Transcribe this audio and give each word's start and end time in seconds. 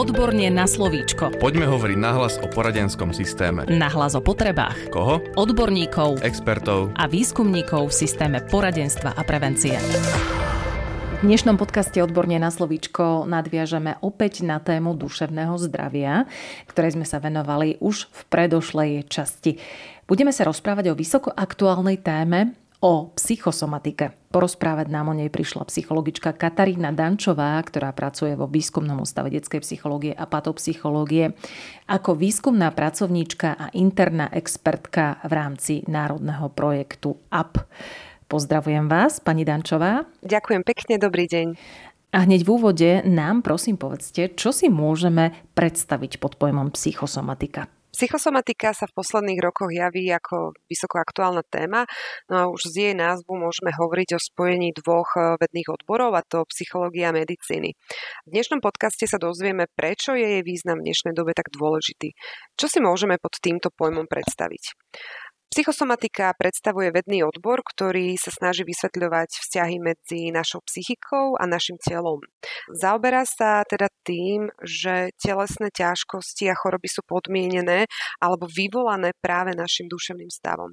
Odborne 0.00 0.48
na 0.48 0.64
slovíčko. 0.64 1.36
Poďme 1.36 1.68
hovoriť 1.68 1.98
nahlas 2.00 2.40
o 2.40 2.48
poradenskom 2.48 3.12
systéme. 3.12 3.68
Nahlas 3.68 4.16
o 4.16 4.24
potrebách. 4.24 4.88
Koho? 4.88 5.20
Odborníkov. 5.36 6.24
Expertov. 6.24 6.96
A 6.96 7.04
výskumníkov 7.04 7.92
v 7.92 8.08
systéme 8.08 8.40
poradenstva 8.40 9.12
a 9.12 9.20
prevencie. 9.28 9.76
V 9.76 11.28
dnešnom 11.28 11.60
podcaste 11.60 12.00
Odborne 12.00 12.40
na 12.40 12.48
slovíčko 12.48 13.28
nadviažeme 13.28 14.00
opäť 14.00 14.40
na 14.40 14.56
tému 14.56 14.96
duševného 14.96 15.60
zdravia, 15.68 16.24
ktorej 16.64 16.96
sme 16.96 17.04
sa 17.04 17.20
venovali 17.20 17.76
už 17.84 18.08
v 18.08 18.20
predošlej 18.32 19.04
časti. 19.04 19.60
Budeme 20.08 20.32
sa 20.32 20.48
rozprávať 20.48 20.88
o 20.88 20.94
vysoko 20.96 21.28
aktuálnej 21.28 22.00
téme 22.00 22.56
o 22.80 23.12
psychosomatike. 23.12 24.16
Porozprávať 24.32 24.88
nám 24.88 25.12
o 25.12 25.14
nej 25.14 25.28
prišla 25.28 25.68
psychologička 25.68 26.32
Katarína 26.32 26.96
Dančová, 26.96 27.60
ktorá 27.60 27.92
pracuje 27.92 28.32
vo 28.32 28.48
výskumnom 28.48 29.04
ústave 29.04 29.28
detskej 29.28 29.60
psychológie 29.60 30.16
a 30.16 30.24
patopsychológie 30.24 31.36
ako 31.84 32.16
výskumná 32.16 32.72
pracovníčka 32.72 33.52
a 33.52 33.66
interná 33.76 34.32
expertka 34.32 35.20
v 35.28 35.32
rámci 35.32 35.74
národného 35.84 36.48
projektu 36.56 37.20
AP. 37.28 37.60
Pozdravujem 38.30 38.86
vás, 38.88 39.20
pani 39.20 39.44
Dančová. 39.44 40.08
Ďakujem 40.24 40.62
pekne, 40.64 40.94
dobrý 40.96 41.26
deň. 41.28 41.48
A 42.10 42.26
hneď 42.26 42.42
v 42.42 42.50
úvode 42.50 42.90
nám 43.06 43.42
prosím 43.42 43.78
povedzte, 43.78 44.34
čo 44.34 44.50
si 44.50 44.66
môžeme 44.66 45.30
predstaviť 45.54 46.18
pod 46.18 46.38
pojmom 46.38 46.74
psychosomatika. 46.74 47.79
Psychosomatika 47.90 48.70
sa 48.70 48.86
v 48.86 48.94
posledných 48.94 49.42
rokoch 49.42 49.74
javí 49.74 50.06
ako 50.14 50.54
vysoko 50.70 51.02
aktuálna 51.02 51.42
téma, 51.42 51.90
no 52.30 52.34
a 52.38 52.44
už 52.46 52.70
z 52.70 52.74
jej 52.90 52.94
názvu 52.94 53.34
môžeme 53.34 53.74
hovoriť 53.74 54.14
o 54.14 54.22
spojení 54.22 54.70
dvoch 54.78 55.10
eh, 55.18 55.34
vedných 55.42 55.68
odborov, 55.74 56.14
a 56.14 56.22
to 56.22 56.46
psychológia 56.54 57.10
a 57.10 57.16
medicíny. 57.16 57.74
V 58.24 58.30
dnešnom 58.30 58.62
podcaste 58.62 59.10
sa 59.10 59.18
dozvieme, 59.18 59.66
prečo 59.74 60.14
je 60.14 60.38
jej 60.38 60.42
význam 60.46 60.78
v 60.78 60.90
dnešnej 60.90 61.14
dobe 61.18 61.34
tak 61.34 61.50
dôležitý. 61.50 62.14
Čo 62.54 62.66
si 62.70 62.78
môžeme 62.78 63.18
pod 63.18 63.34
týmto 63.42 63.74
pojmom 63.74 64.06
predstaviť? 64.06 64.78
Psychosomatika 65.50 66.30
predstavuje 66.38 66.94
vedný 66.94 67.26
odbor, 67.26 67.66
ktorý 67.66 68.14
sa 68.14 68.30
snaží 68.30 68.62
vysvetľovať 68.62 69.34
vzťahy 69.34 69.82
medzi 69.82 70.30
našou 70.30 70.62
psychikou 70.62 71.34
a 71.34 71.42
našim 71.42 71.74
telom. 71.82 72.22
Zaoberá 72.70 73.26
sa 73.26 73.66
teda 73.66 73.90
tým, 74.06 74.46
že 74.62 75.10
telesné 75.18 75.74
ťažkosti 75.74 76.46
a 76.46 76.54
choroby 76.54 76.86
sú 76.86 77.02
podmienené 77.02 77.90
alebo 78.22 78.46
vyvolané 78.46 79.10
práve 79.18 79.58
našim 79.58 79.90
duševným 79.90 80.30
stavom. 80.30 80.70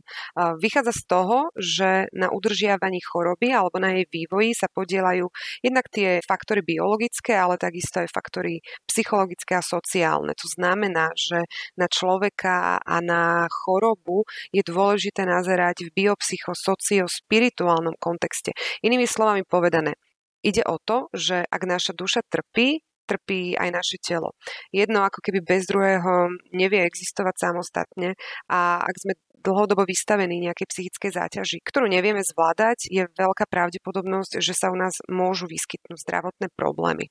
Vychádza 0.61 0.93
z 0.93 1.03
toho, 1.09 1.49
že 1.57 2.05
na 2.13 2.29
udržiavaní 2.29 3.01
choroby 3.01 3.57
alebo 3.57 3.81
na 3.81 3.97
jej 3.97 4.05
vývoji 4.05 4.53
sa 4.53 4.69
podielajú 4.69 5.25
jednak 5.65 5.89
tie 5.89 6.21
faktory 6.21 6.61
biologické, 6.61 7.33
ale 7.33 7.57
takisto 7.57 8.05
aj 8.05 8.13
faktory 8.13 8.61
psychologické 8.85 9.57
a 9.57 9.65
sociálne. 9.65 10.37
To 10.37 10.45
znamená, 10.53 11.17
že 11.17 11.49
na 11.73 11.89
človeka 11.89 12.77
a 12.77 13.01
na 13.01 13.49
chorobu 13.49 14.21
je 14.53 14.66
dôležité 14.67 15.23
nazerať 15.23 15.87
v 15.87 15.95
biopsychosociospirituálnom 15.95 17.95
kontexte. 17.97 18.51
Inými 18.83 19.07
slovami 19.07 19.47
povedané, 19.47 19.95
ide 20.43 20.63
o 20.67 20.77
to, 20.79 21.07
že 21.15 21.47
ak 21.47 21.61
naša 21.63 21.95
duša 21.95 22.21
trpí, 22.27 22.83
trpí 23.07 23.55
aj 23.55 23.69
naše 23.71 23.97
telo. 24.03 24.35
Jedno 24.75 25.07
ako 25.07 25.23
keby 25.23 25.39
bez 25.39 25.71
druhého 25.71 26.27
nevie 26.51 26.83
existovať 26.83 27.35
samostatne 27.39 28.19
a 28.51 28.83
ak 28.83 28.95
sme 28.99 29.15
dlhodobo 29.47 29.87
vystavení 29.87 30.43
nejakej 30.43 30.67
psychickej 30.67 31.11
záťaži, 31.15 31.57
ktorú 31.63 31.87
nevieme 31.87 32.19
zvládať, 32.19 32.91
je 32.91 33.07
veľká 33.15 33.47
pravdepodobnosť, 33.47 34.43
že 34.43 34.51
sa 34.51 34.67
u 34.67 34.75
nás 34.75 34.99
môžu 35.07 35.47
vyskytnúť 35.47 36.03
zdravotné 36.03 36.51
problémy. 36.51 37.07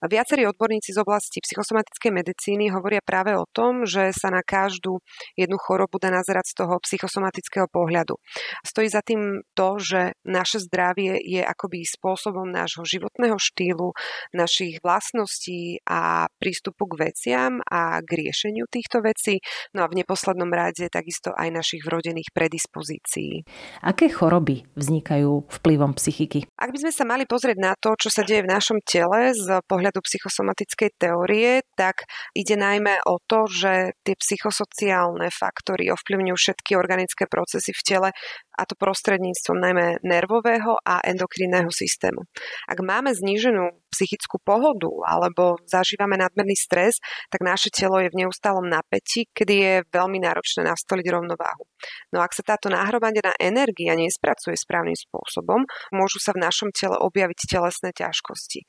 Viacerí 0.00 0.48
odborníci 0.48 0.96
z 0.96 1.04
oblasti 1.04 1.44
psychosomatickej 1.44 2.12
medicíny 2.16 2.72
hovoria 2.72 3.04
práve 3.04 3.36
o 3.36 3.44
tom, 3.52 3.84
že 3.84 4.16
sa 4.16 4.32
na 4.32 4.40
každú 4.40 5.04
jednu 5.36 5.60
chorobu 5.60 6.00
dá 6.00 6.08
nazerať 6.08 6.56
z 6.56 6.64
toho 6.64 6.74
psychosomatického 6.80 7.68
pohľadu. 7.68 8.16
Stojí 8.64 8.88
za 8.88 9.04
tým 9.04 9.44
to, 9.52 9.76
že 9.76 10.16
naše 10.24 10.64
zdravie 10.64 11.20
je 11.20 11.42
akoby 11.44 11.84
spôsobom 11.84 12.48
nášho 12.48 12.86
životného 12.86 13.36
štýlu, 13.36 13.92
našich 14.32 14.80
vlastností 14.80 15.82
a 15.84 16.30
prístupu 16.40 16.86
k 16.94 17.10
veciam 17.10 17.60
a 17.66 17.98
k 18.00 18.26
riešeniu 18.26 18.64
týchto 18.70 19.02
vecí, 19.02 19.42
no 19.74 19.84
a 19.84 19.90
v 19.90 20.00
neposlednom 20.02 20.48
rade 20.48 20.86
takisto 20.86 21.34
aj 21.34 21.48
naš 21.50 21.65
našich 21.66 21.82
vrodených 21.82 22.30
predispozícií. 22.30 23.42
Aké 23.82 24.06
choroby 24.06 24.62
vznikajú 24.78 25.50
vplyvom 25.50 25.98
psychiky? 25.98 26.46
Ak 26.54 26.70
by 26.70 26.78
sme 26.78 26.92
sa 26.94 27.02
mali 27.02 27.26
pozrieť 27.26 27.58
na 27.58 27.74
to, 27.74 27.98
čo 27.98 28.06
sa 28.06 28.22
deje 28.22 28.46
v 28.46 28.52
našom 28.54 28.78
tele 28.86 29.34
z 29.34 29.58
pohľadu 29.66 29.98
psychosomatickej 29.98 30.94
teórie, 30.94 31.66
tak 31.74 32.06
ide 32.38 32.54
najmä 32.54 33.02
o 33.10 33.18
to, 33.18 33.50
že 33.50 33.98
tie 34.06 34.14
psychosociálne 34.14 35.26
faktory 35.34 35.90
ovplyvňujú 35.90 36.38
všetky 36.38 36.78
organické 36.78 37.26
procesy 37.26 37.74
v 37.74 37.82
tele 37.82 38.08
a 38.56 38.62
to 38.64 38.74
prostredníctvom 38.74 39.58
najmä 39.60 39.86
nervového 40.00 40.80
a 40.80 41.04
endokrinného 41.04 41.68
systému. 41.68 42.24
Ak 42.64 42.80
máme 42.80 43.12
zníženú 43.12 43.76
psychickú 43.92 44.36
pohodu 44.44 44.92
alebo 45.08 45.56
zažívame 45.64 46.20
nadmerný 46.20 46.56
stres, 46.56 47.00
tak 47.32 47.40
naše 47.40 47.72
telo 47.72 47.96
je 48.00 48.12
v 48.12 48.24
neustálom 48.24 48.68
napätí, 48.68 49.28
kedy 49.32 49.54
je 49.56 49.74
veľmi 49.88 50.20
náročné 50.20 50.68
nastoliť 50.68 51.06
rovnováhu. 51.08 51.64
No 52.12 52.20
ak 52.20 52.36
sa 52.36 52.44
táto 52.44 52.68
nahromadená 52.68 53.36
energia 53.40 53.96
nespracuje 53.96 54.56
správnym 54.56 54.96
spôsobom, 54.96 55.64
môžu 55.92 56.20
sa 56.20 56.32
v 56.36 56.44
našom 56.44 56.72
tele 56.72 56.96
objaviť 56.96 57.48
telesné 57.48 57.90
ťažkosti. 57.96 58.64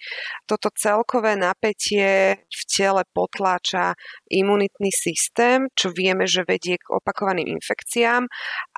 Toto 0.47 0.71
celkové 0.75 1.35
napätie 1.35 2.43
v 2.47 2.61
tele 2.67 3.03
potláča 3.11 3.95
imunitný 4.31 4.91
systém, 4.91 5.67
čo 5.75 5.91
vieme, 5.91 6.27
že 6.27 6.47
vedie 6.47 6.79
k 6.79 6.91
opakovaným 6.91 7.47
infekciám 7.57 8.27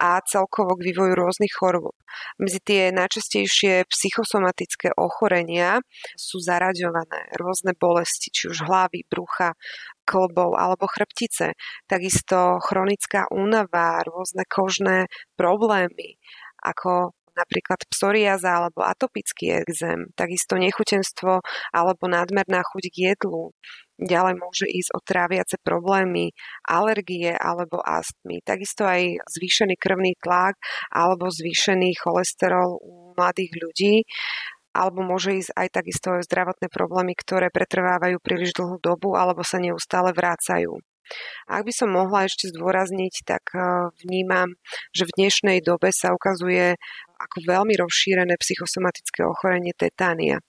a 0.02 0.22
celkovo 0.26 0.78
k 0.78 0.92
vývoju 0.92 0.99
rôznych 1.08 1.56
chorôb. 1.56 1.96
Medzi 2.36 2.60
tie 2.60 2.82
najčastejšie 2.92 3.88
psychosomatické 3.88 4.92
ochorenia 5.00 5.80
sú 6.20 6.44
zaraďované 6.44 7.32
rôzne 7.40 7.72
bolesti, 7.78 8.34
či 8.34 8.52
už 8.52 8.68
hlavy, 8.68 9.08
brucha, 9.08 9.56
klbov 10.04 10.58
alebo 10.60 10.90
chrbtice. 10.90 11.56
Takisto 11.88 12.60
chronická 12.60 13.30
únava, 13.32 14.04
rôzne 14.04 14.44
kožné 14.50 15.08
problémy, 15.40 16.18
ako 16.60 17.16
napríklad 17.36 17.82
psoriaza 17.90 18.62
alebo 18.64 18.86
atopický 18.86 19.62
exém, 19.62 20.10
takisto 20.14 20.56
nechutenstvo 20.58 21.42
alebo 21.74 22.04
nadmerná 22.10 22.62
chuť 22.66 22.84
k 22.90 22.96
jedlu. 23.14 23.54
Ďalej 24.00 24.36
môže 24.40 24.64
ísť 24.64 24.96
o 24.96 25.00
tráviace 25.04 25.60
problémy, 25.60 26.32
alergie 26.64 27.36
alebo 27.36 27.84
astmy. 27.84 28.40
Takisto 28.48 28.88
aj 28.88 29.20
zvýšený 29.28 29.76
krvný 29.76 30.16
tlak 30.24 30.56
alebo 30.88 31.28
zvýšený 31.28 32.00
cholesterol 32.00 32.80
u 32.80 33.12
mladých 33.20 33.52
ľudí 33.60 33.96
alebo 34.72 35.04
môže 35.04 35.36
ísť 35.44 35.52
aj 35.52 35.68
takisto 35.74 36.08
aj 36.16 36.30
zdravotné 36.30 36.72
problémy, 36.72 37.18
ktoré 37.18 37.52
pretrvávajú 37.52 38.22
príliš 38.22 38.56
dlhú 38.56 38.80
dobu 38.80 39.18
alebo 39.20 39.44
sa 39.44 39.60
neustále 39.60 40.14
vrácajú. 40.16 40.80
Ak 41.50 41.66
by 41.66 41.74
som 41.74 41.90
mohla 41.90 42.30
ešte 42.30 42.54
zdôrazniť, 42.54 43.14
tak 43.26 43.44
eh, 43.58 43.90
vnímam, 44.06 44.54
že 44.94 45.10
v 45.10 45.16
dnešnej 45.18 45.60
dobe 45.66 45.90
sa 45.90 46.14
ukazuje 46.14 46.78
ako 47.20 47.44
veľmi 47.44 47.76
rozšírené 47.76 48.40
psychosomatické 48.40 49.28
ochorenie 49.28 49.76
tetánia. 49.76 50.40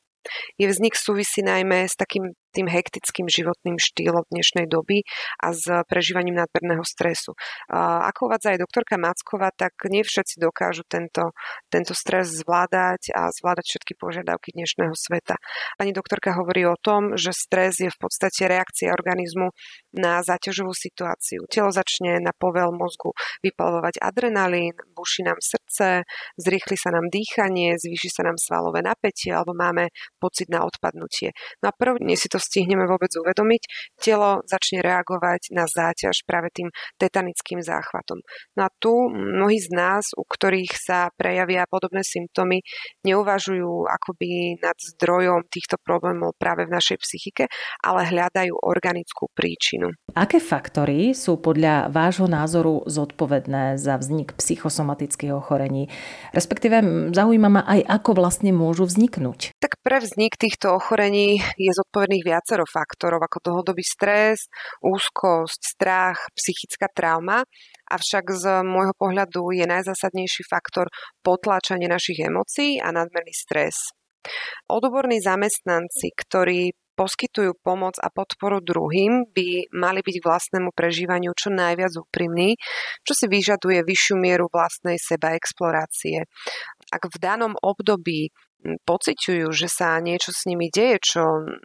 Je 0.61 0.69
vznik 0.69 0.95
súvisí 0.95 1.41
najmä 1.43 1.89
s 1.89 1.97
takým 1.97 2.31
tým 2.51 2.67
hektickým 2.67 3.31
životným 3.31 3.79
štýlom 3.79 4.27
dnešnej 4.31 4.67
doby 4.67 5.07
a 5.39 5.55
s 5.55 5.65
prežívaním 5.87 6.39
nadmerného 6.43 6.83
stresu. 6.83 7.39
Ako 7.71 8.27
uvádza 8.27 8.55
aj 8.55 8.63
doktorka 8.67 8.99
Macková, 8.99 9.55
tak 9.55 9.79
nie 9.87 10.03
všetci 10.03 10.43
dokážu 10.43 10.83
tento, 10.91 11.33
tento 11.71 11.95
stres 11.95 12.43
zvládať 12.43 13.15
a 13.15 13.31
zvládať 13.31 13.65
všetky 13.71 13.93
požiadavky 13.95 14.51
dnešného 14.55 14.95
sveta. 14.99 15.39
Pani 15.79 15.95
doktorka 15.95 16.35
hovorí 16.35 16.67
o 16.67 16.75
tom, 16.75 17.15
že 17.15 17.31
stres 17.31 17.79
je 17.79 17.91
v 17.91 17.99
podstate 17.99 18.51
reakcia 18.51 18.91
organizmu 18.91 19.55
na 19.95 20.23
záťažovú 20.27 20.75
situáciu. 20.75 21.47
Telo 21.47 21.71
začne 21.71 22.19
na 22.19 22.35
povel 22.35 22.75
mozgu 22.75 23.15
vypalovať 23.47 24.03
adrenalín, 24.03 24.75
buší 24.95 25.23
nám 25.23 25.39
srdce, 25.39 26.03
zrýchli 26.35 26.75
sa 26.75 26.91
nám 26.91 27.07
dýchanie, 27.13 27.79
zvýši 27.79 28.11
sa 28.11 28.23
nám 28.27 28.39
svalové 28.41 28.83
napätie 28.83 29.31
alebo 29.31 29.55
máme 29.55 29.93
pocit 30.19 30.51
na 30.51 30.67
odpadnutie. 30.67 31.31
No 31.63 31.71
a 31.71 31.77
prvne 31.77 32.17
si 32.19 32.27
to 32.27 32.40
stihneme 32.41 32.89
vôbec 32.89 33.13
uvedomiť, 33.13 33.63
telo 34.01 34.41
začne 34.49 34.81
reagovať 34.81 35.53
na 35.53 35.69
záťaž 35.69 36.25
práve 36.25 36.49
tým 36.51 36.73
tetanickým 36.97 37.61
záchvatom. 37.61 38.25
No 38.57 38.67
a 38.67 38.71
tu 38.81 38.93
mnohí 39.13 39.61
z 39.61 39.71
nás, 39.77 40.17
u 40.17 40.25
ktorých 40.25 40.73
sa 40.75 41.13
prejavia 41.15 41.69
podobné 41.69 42.01
symptómy, 42.01 42.65
neuvažujú 43.05 43.87
akoby 43.87 44.57
nad 44.59 44.77
zdrojom 44.81 45.47
týchto 45.53 45.77
problémov 45.85 46.33
práve 46.41 46.65
v 46.65 46.75
našej 46.75 46.99
psychike, 47.05 47.45
ale 47.85 48.09
hľadajú 48.09 48.57
organickú 48.57 49.29
príčinu. 49.37 49.93
Aké 50.17 50.41
faktory 50.41 51.13
sú 51.13 51.39
podľa 51.39 51.93
vášho 51.93 52.27
názoru 52.27 52.83
zodpovedné 52.89 53.77
za 53.77 54.01
vznik 54.01 54.35
psychosomatických 54.35 55.33
ochorení? 55.37 55.93
Respektíve 56.33 57.11
zaujíma 57.13 57.49
ma 57.51 57.63
aj, 57.67 57.81
ako 58.01 58.11
vlastne 58.17 58.51
môžu 58.55 58.87
vzniknúť. 58.87 59.55
Tak 59.59 59.79
pre 59.83 60.01
vznik 60.01 60.39
týchto 60.39 60.79
ochorení 60.79 61.43
je 61.59 61.71
zodpovedných 61.71 62.25
viacero 62.31 62.63
faktorov 62.63 63.19
ako 63.27 63.39
dlhodobý 63.43 63.83
stres, 63.83 64.47
úzkosť, 64.79 65.61
strach, 65.61 66.19
psychická 66.39 66.87
trauma, 66.95 67.43
avšak 67.91 68.25
z 68.31 68.45
môjho 68.63 68.95
pohľadu 68.95 69.51
je 69.51 69.67
najzásadnejší 69.67 70.47
faktor 70.47 70.87
potláčanie 71.27 71.91
našich 71.91 72.23
emócií 72.23 72.79
a 72.79 72.95
nadmerný 72.95 73.35
stres. 73.35 73.91
Odborní 74.71 75.19
zamestnanci, 75.19 76.13
ktorí 76.15 76.77
poskytujú 76.93 77.57
pomoc 77.65 77.97
a 77.97 78.13
podporu 78.13 78.61
druhým, 78.61 79.25
by 79.33 79.73
mali 79.73 80.05
byť 80.05 80.17
vlastnému 80.21 80.77
prežívaniu 80.77 81.33
čo 81.33 81.49
najviac 81.49 81.97
úprimní, 81.97 82.61
čo 83.01 83.17
si 83.17 83.25
vyžaduje 83.25 83.81
vyššiu 83.81 84.21
mieru 84.21 84.53
vlastnej 84.53 85.01
seba 85.01 85.33
explorácie. 85.33 86.29
Ak 86.93 87.09
v 87.09 87.17
danom 87.17 87.57
období 87.57 88.29
pociťujú, 88.63 89.49
že 89.53 89.69
sa 89.73 89.97
niečo 90.01 90.33
s 90.37 90.45
nimi 90.45 90.69
deje, 90.69 91.01
čo 91.01 91.23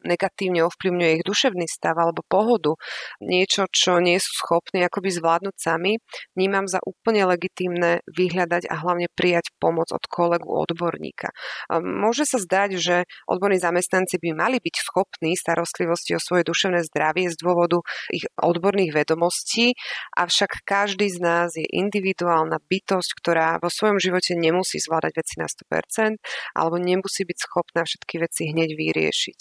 negatívne 0.08 0.64
ovplyvňuje 0.68 1.12
ich 1.22 1.28
duševný 1.28 1.68
stav 1.68 2.00
alebo 2.00 2.24
pohodu, 2.28 2.80
niečo, 3.20 3.68
čo 3.72 4.00
nie 4.00 4.16
sú 4.20 4.32
schopní 4.32 4.84
akoby 4.88 5.12
zvládnuť 5.12 5.56
sami, 5.60 6.00
vnímam 6.36 6.66
za 6.72 6.80
úplne 6.84 7.28
legitímne 7.28 8.00
vyhľadať 8.08 8.72
a 8.72 8.76
hlavne 8.80 9.12
prijať 9.12 9.52
pomoc 9.60 9.92
od 9.92 10.04
kolegu 10.08 10.48
odborníka. 10.48 11.36
Môže 11.84 12.24
sa 12.24 12.40
zdať, 12.40 12.70
že 12.80 12.96
odborní 13.28 13.60
zamestnanci 13.60 14.20
by 14.22 14.30
mali 14.32 14.58
byť 14.64 14.76
schopní 14.80 15.36
starostlivosti 15.36 16.16
o 16.16 16.24
svoje 16.24 16.48
duševné 16.48 16.86
zdravie 16.88 17.28
z 17.32 17.38
dôvodu 17.40 17.84
ich 18.12 18.24
odborných 18.40 18.96
vedomostí, 18.96 19.76
avšak 20.16 20.64
každý 20.64 21.12
z 21.12 21.20
nás 21.20 21.50
je 21.60 21.68
individuálna 21.68 22.62
bytosť, 22.64 23.10
ktorá 23.20 23.60
vo 23.60 23.68
svojom 23.68 24.00
živote 24.00 24.38
nemusí 24.38 24.80
zvládať 24.80 25.14
veci 25.20 25.36
na 25.42 25.48
100% 25.50 26.22
alebo 26.56 26.85
nemusí 26.86 27.26
byť 27.26 27.38
schopná 27.42 27.82
všetky 27.82 28.16
veci 28.22 28.54
hneď 28.54 28.70
vyriešiť. 28.78 29.40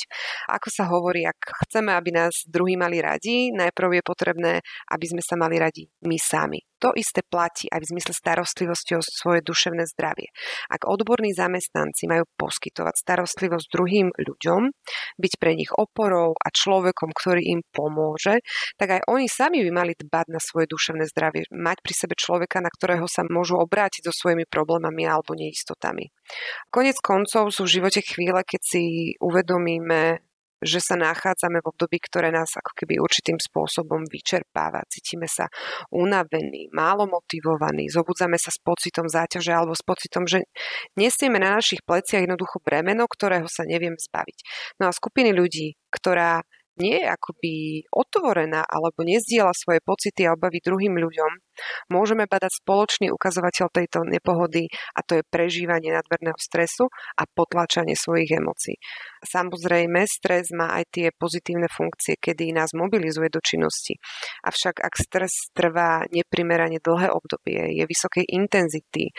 Ako 0.48 0.68
sa 0.72 0.88
hovorí, 0.88 1.28
ak 1.28 1.68
chceme, 1.68 1.92
aby 1.92 2.10
nás 2.16 2.48
druhí 2.48 2.80
mali 2.80 3.04
radi, 3.04 3.52
najprv 3.52 4.00
je 4.00 4.02
potrebné, 4.02 4.52
aby 4.88 5.06
sme 5.06 5.20
sa 5.20 5.36
mali 5.36 5.60
radi 5.60 5.84
my 6.08 6.16
sami. 6.16 6.64
To 6.84 6.92
isté 6.92 7.24
platí 7.24 7.64
aj 7.72 7.80
v 7.80 7.90
zmysle 7.96 8.12
starostlivosti 8.12 8.92
o 8.92 9.00
svoje 9.00 9.40
duševné 9.40 9.88
zdravie. 9.96 10.28
Ak 10.68 10.84
odborní 10.84 11.32
zamestnanci 11.32 12.04
majú 12.04 12.28
poskytovať 12.36 13.00
starostlivosť 13.00 13.66
druhým 13.72 14.12
ľuďom, 14.12 14.68
byť 15.16 15.32
pre 15.40 15.56
nich 15.56 15.72
oporou 15.72 16.36
a 16.36 16.48
človekom, 16.52 17.16
ktorý 17.16 17.40
im 17.56 17.64
pomôže, 17.72 18.44
tak 18.76 19.00
aj 19.00 19.08
oni 19.08 19.32
sami 19.32 19.64
by 19.64 19.70
mali 19.72 19.92
dbať 19.96 20.26
na 20.28 20.36
svoje 20.36 20.68
duševné 20.68 21.08
zdravie, 21.08 21.48
mať 21.48 21.80
pri 21.80 21.94
sebe 21.96 22.14
človeka, 22.20 22.60
na 22.60 22.68
ktorého 22.68 23.08
sa 23.08 23.24
môžu 23.24 23.56
obrátiť 23.56 24.04
so 24.04 24.12
svojimi 24.12 24.44
problémami 24.44 25.08
alebo 25.08 25.32
neistotami. 25.32 26.12
Konec 26.68 27.00
koncov 27.00 27.48
sú 27.48 27.64
v 27.64 27.80
živote 27.80 28.04
chvíle, 28.04 28.44
keď 28.44 28.60
si 28.60 28.82
uvedomíme, 29.24 30.20
že 30.64 30.80
sa 30.80 30.96
nachádzame 30.96 31.60
v 31.60 31.68
období, 31.70 32.00
ktoré 32.00 32.32
nás 32.32 32.56
ako 32.56 32.72
keby 32.72 32.96
určitým 32.96 33.36
spôsobom 33.36 34.08
vyčerpáva. 34.08 34.82
Cítime 34.88 35.28
sa 35.28 35.46
unavení, 35.92 36.72
málo 36.72 37.04
motivovaní, 37.04 37.92
zobudzame 37.92 38.40
sa 38.40 38.48
s 38.48 38.58
pocitom 38.58 39.06
záťaže 39.06 39.52
alebo 39.52 39.76
s 39.76 39.84
pocitom, 39.84 40.24
že 40.24 40.48
nesieme 40.96 41.36
na 41.36 41.60
našich 41.60 41.84
pleciach 41.84 42.24
jednoducho 42.24 42.64
bremeno, 42.64 43.04
ktorého 43.04 43.46
sa 43.46 43.68
neviem 43.68 43.94
zbaviť. 44.00 44.38
No 44.80 44.88
a 44.88 44.96
skupiny 44.96 45.36
ľudí, 45.36 45.76
ktorá 45.92 46.42
nie 46.80 46.98
je 47.00 47.06
akoby 47.06 47.52
otvorená 47.90 48.66
alebo 48.66 49.06
nezdiela 49.06 49.54
svoje 49.54 49.78
pocity 49.84 50.26
a 50.26 50.34
obavy 50.34 50.58
druhým 50.58 50.98
ľuďom, 50.98 51.32
môžeme 51.90 52.26
badať 52.26 52.62
spoločný 52.62 53.14
ukazovateľ 53.14 53.66
tejto 53.70 54.02
nepohody 54.06 54.66
a 54.94 55.00
to 55.06 55.20
je 55.20 55.24
prežívanie 55.26 55.94
nadmerného 55.94 56.38
stresu 56.38 56.90
a 57.14 57.22
potlačanie 57.30 57.94
svojich 57.94 58.34
emócií. 58.38 58.76
Samozrejme, 59.22 60.04
stres 60.10 60.50
má 60.50 60.74
aj 60.76 60.84
tie 60.90 61.06
pozitívne 61.14 61.70
funkcie, 61.70 62.18
kedy 62.18 62.52
nás 62.52 62.74
mobilizuje 62.74 63.30
do 63.30 63.40
činnosti. 63.40 63.96
Avšak 64.44 64.82
ak 64.82 64.94
stres 64.98 65.54
trvá 65.54 66.04
neprimerane 66.10 66.82
dlhé 66.82 67.08
obdobie, 67.14 67.78
je 67.78 67.84
vysokej 67.86 68.26
intenzity, 68.34 69.14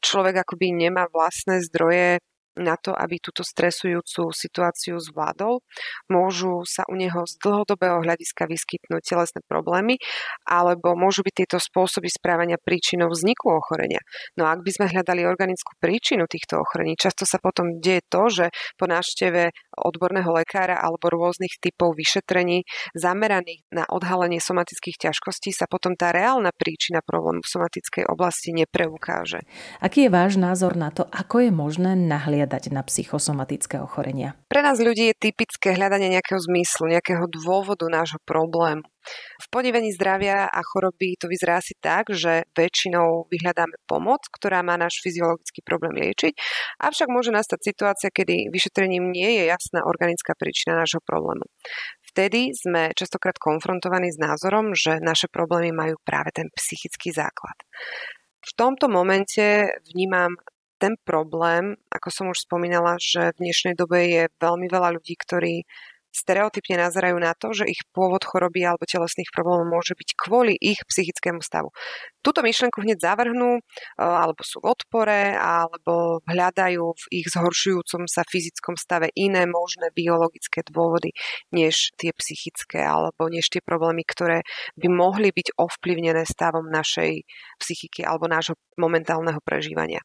človek 0.00 0.46
akoby 0.46 0.72
nemá 0.72 1.10
vlastné 1.10 1.60
zdroje 1.66 2.22
na 2.58 2.74
to, 2.74 2.92
aby 2.92 3.22
túto 3.22 3.46
stresujúcu 3.46 4.34
situáciu 4.34 4.98
zvládol. 4.98 5.62
Môžu 6.10 6.66
sa 6.66 6.82
u 6.90 6.98
neho 6.98 7.22
z 7.24 7.38
dlhodobého 7.40 8.02
hľadiska 8.02 8.50
vyskytnúť 8.50 9.02
telesné 9.06 9.40
problémy, 9.46 9.96
alebo 10.44 10.98
môžu 10.98 11.22
byť 11.22 11.34
tieto 11.46 11.58
spôsoby 11.62 12.10
správania 12.10 12.58
príčinou 12.58 13.08
vzniku 13.08 13.54
ochorenia. 13.54 14.02
No 14.34 14.50
a 14.50 14.58
ak 14.58 14.66
by 14.66 14.70
sme 14.74 14.86
hľadali 14.90 15.22
organickú 15.24 15.78
príčinu 15.78 16.26
týchto 16.26 16.60
ochorení, 16.60 16.98
často 16.98 17.22
sa 17.24 17.38
potom 17.38 17.78
deje 17.78 18.02
to, 18.10 18.22
že 18.28 18.46
po 18.74 18.90
návšteve 18.90 19.54
odborného 19.78 20.30
lekára 20.34 20.76
alebo 20.76 21.08
rôznych 21.08 21.56
typov 21.62 21.96
vyšetrení 21.96 22.66
zameraných 22.92 23.64
na 23.70 23.86
odhalenie 23.88 24.42
somatických 24.42 25.08
ťažkostí 25.10 25.54
sa 25.54 25.70
potom 25.70 25.94
tá 25.94 26.10
reálna 26.10 26.52
príčina 26.52 27.00
problému 27.00 27.40
v 27.40 27.48
somatickej 27.48 28.04
oblasti 28.10 28.52
nepreukáže. 28.52 29.46
Aký 29.80 30.06
je 30.06 30.10
váš 30.12 30.36
názor 30.36 30.76
na 30.76 30.92
to, 30.92 31.06
ako 31.08 31.46
je 31.46 31.50
možné 31.54 31.96
nahliadať 31.96 32.39
nahliadať 32.40 32.72
na 32.72 32.80
psychosomatické 32.80 33.76
ochorenia? 33.84 34.32
Pre 34.48 34.64
nás 34.64 34.80
ľudí 34.80 35.12
je 35.12 35.20
typické 35.28 35.76
hľadanie 35.76 36.08
nejakého 36.08 36.40
zmyslu, 36.40 36.88
nejakého 36.88 37.28
dôvodu 37.28 37.84
nášho 37.92 38.16
problému. 38.24 38.80
V 39.40 39.46
podivení 39.52 39.92
zdravia 39.92 40.48
a 40.48 40.60
choroby 40.64 41.20
to 41.20 41.28
vyzerá 41.28 41.60
asi 41.60 41.76
tak, 41.80 42.08
že 42.12 42.48
väčšinou 42.56 43.28
vyhľadáme 43.28 43.76
pomoc, 43.84 44.24
ktorá 44.32 44.64
má 44.64 44.80
náš 44.80 45.04
fyziologický 45.04 45.60
problém 45.64 46.00
liečiť, 46.00 46.32
avšak 46.80 47.08
môže 47.12 47.32
nastať 47.32 47.60
situácia, 47.60 48.08
kedy 48.08 48.48
vyšetrením 48.52 49.12
nie 49.12 49.40
je 49.40 49.52
jasná 49.52 49.84
organická 49.84 50.32
príčina 50.36 50.80
nášho 50.80 51.00
problému. 51.04 51.44
Vtedy 52.12 52.56
sme 52.56 52.92
častokrát 52.96 53.36
konfrontovaní 53.40 54.12
s 54.12 54.20
názorom, 54.20 54.72
že 54.76 55.00
naše 55.00 55.28
problémy 55.28 55.72
majú 55.72 55.96
práve 56.04 56.32
ten 56.32 56.48
psychický 56.52 57.12
základ. 57.12 57.56
V 58.40 58.52
tomto 58.56 58.88
momente 58.88 59.68
vnímam 59.92 60.32
ten 60.80 60.96
problém, 61.04 61.76
ako 61.92 62.08
som 62.08 62.26
už 62.32 62.48
spomínala, 62.48 62.96
že 62.96 63.36
v 63.36 63.40
dnešnej 63.44 63.76
dobe 63.76 64.00
je 64.08 64.22
veľmi 64.40 64.66
veľa 64.72 64.96
ľudí, 64.96 65.14
ktorí 65.20 65.68
stereotypne 66.10 66.76
nazerajú 66.78 67.16
na 67.18 67.32
to, 67.38 67.54
že 67.54 67.70
ich 67.70 67.80
pôvod 67.94 68.22
choroby 68.26 68.66
alebo 68.66 68.86
telesných 68.86 69.30
problémov 69.30 69.80
môže 69.80 69.94
byť 69.94 70.10
kvôli 70.18 70.54
ich 70.58 70.82
psychickému 70.86 71.40
stavu. 71.42 71.70
Túto 72.20 72.44
myšlenku 72.44 72.84
hneď 72.84 73.00
zavrhnú, 73.00 73.58
e, 73.58 73.62
alebo 73.96 74.44
sú 74.44 74.60
v 74.60 74.74
odpore, 74.74 75.34
alebo 75.38 76.20
hľadajú 76.28 76.84
v 76.92 77.04
ich 77.22 77.26
zhoršujúcom 77.32 78.04
sa 78.04 78.26
fyzickom 78.28 78.76
stave 78.76 79.08
iné 79.16 79.48
možné 79.48 79.88
biologické 79.94 80.60
dôvody, 80.68 81.16
než 81.54 81.94
tie 81.96 82.12
psychické, 82.12 82.84
alebo 82.84 83.30
než 83.32 83.48
tie 83.48 83.64
problémy, 83.64 84.04
ktoré 84.04 84.44
by 84.76 84.88
mohli 84.92 85.32
byť 85.32 85.56
ovplyvnené 85.56 86.28
stavom 86.28 86.68
našej 86.68 87.24
psychiky 87.56 88.04
alebo 88.04 88.28
nášho 88.28 88.58
momentálneho 88.76 89.40
prežívania. 89.40 90.04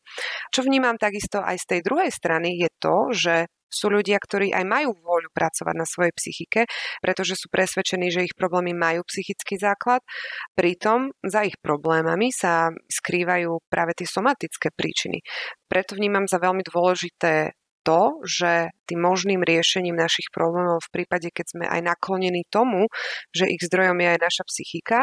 Čo 0.51 0.63
vnímam 0.63 0.95
takisto 0.95 1.43
aj 1.43 1.59
z 1.59 1.65
tej 1.75 1.79
druhej 1.83 2.12
strany 2.12 2.59
je 2.59 2.69
to, 2.79 2.97
že 3.12 3.35
sú 3.69 3.91
ľudia, 3.91 4.17
ktorí 4.22 4.55
aj 4.55 4.65
majú 4.65 4.95
vôľu 4.95 5.29
pracovať 5.34 5.75
na 5.75 5.86
svojej 5.88 6.13
psychike, 6.15 6.62
pretože 7.03 7.36
sú 7.36 7.51
presvedčení, 7.51 8.10
že 8.13 8.25
ich 8.25 8.36
problémy 8.38 8.72
majú 8.72 9.03
psychický 9.07 9.60
základ. 9.60 10.01
Pritom 10.55 11.12
za 11.22 11.43
ich 11.43 11.57
problémami 11.60 12.31
sa 12.31 12.72
skrývajú 12.72 13.67
práve 13.67 13.98
tie 13.98 14.07
somatické 14.07 14.72
príčiny. 14.72 15.22
Preto 15.67 15.98
vnímam 15.98 16.29
za 16.29 16.39
veľmi 16.39 16.63
dôležité 16.63 17.53
to, 17.86 18.17
že 18.25 18.74
tým 18.89 19.00
možným 19.05 19.45
riešením 19.45 19.93
našich 19.93 20.34
problémov 20.34 20.81
v 20.89 20.93
prípade, 21.01 21.29
keď 21.29 21.45
sme 21.45 21.65
aj 21.69 21.86
naklonení 21.86 22.41
tomu, 22.50 22.89
že 23.29 23.45
ich 23.45 23.62
zdrojom 23.62 24.01
je 24.01 24.07
aj 24.10 24.19
naša 24.19 24.43
psychika, 24.50 25.00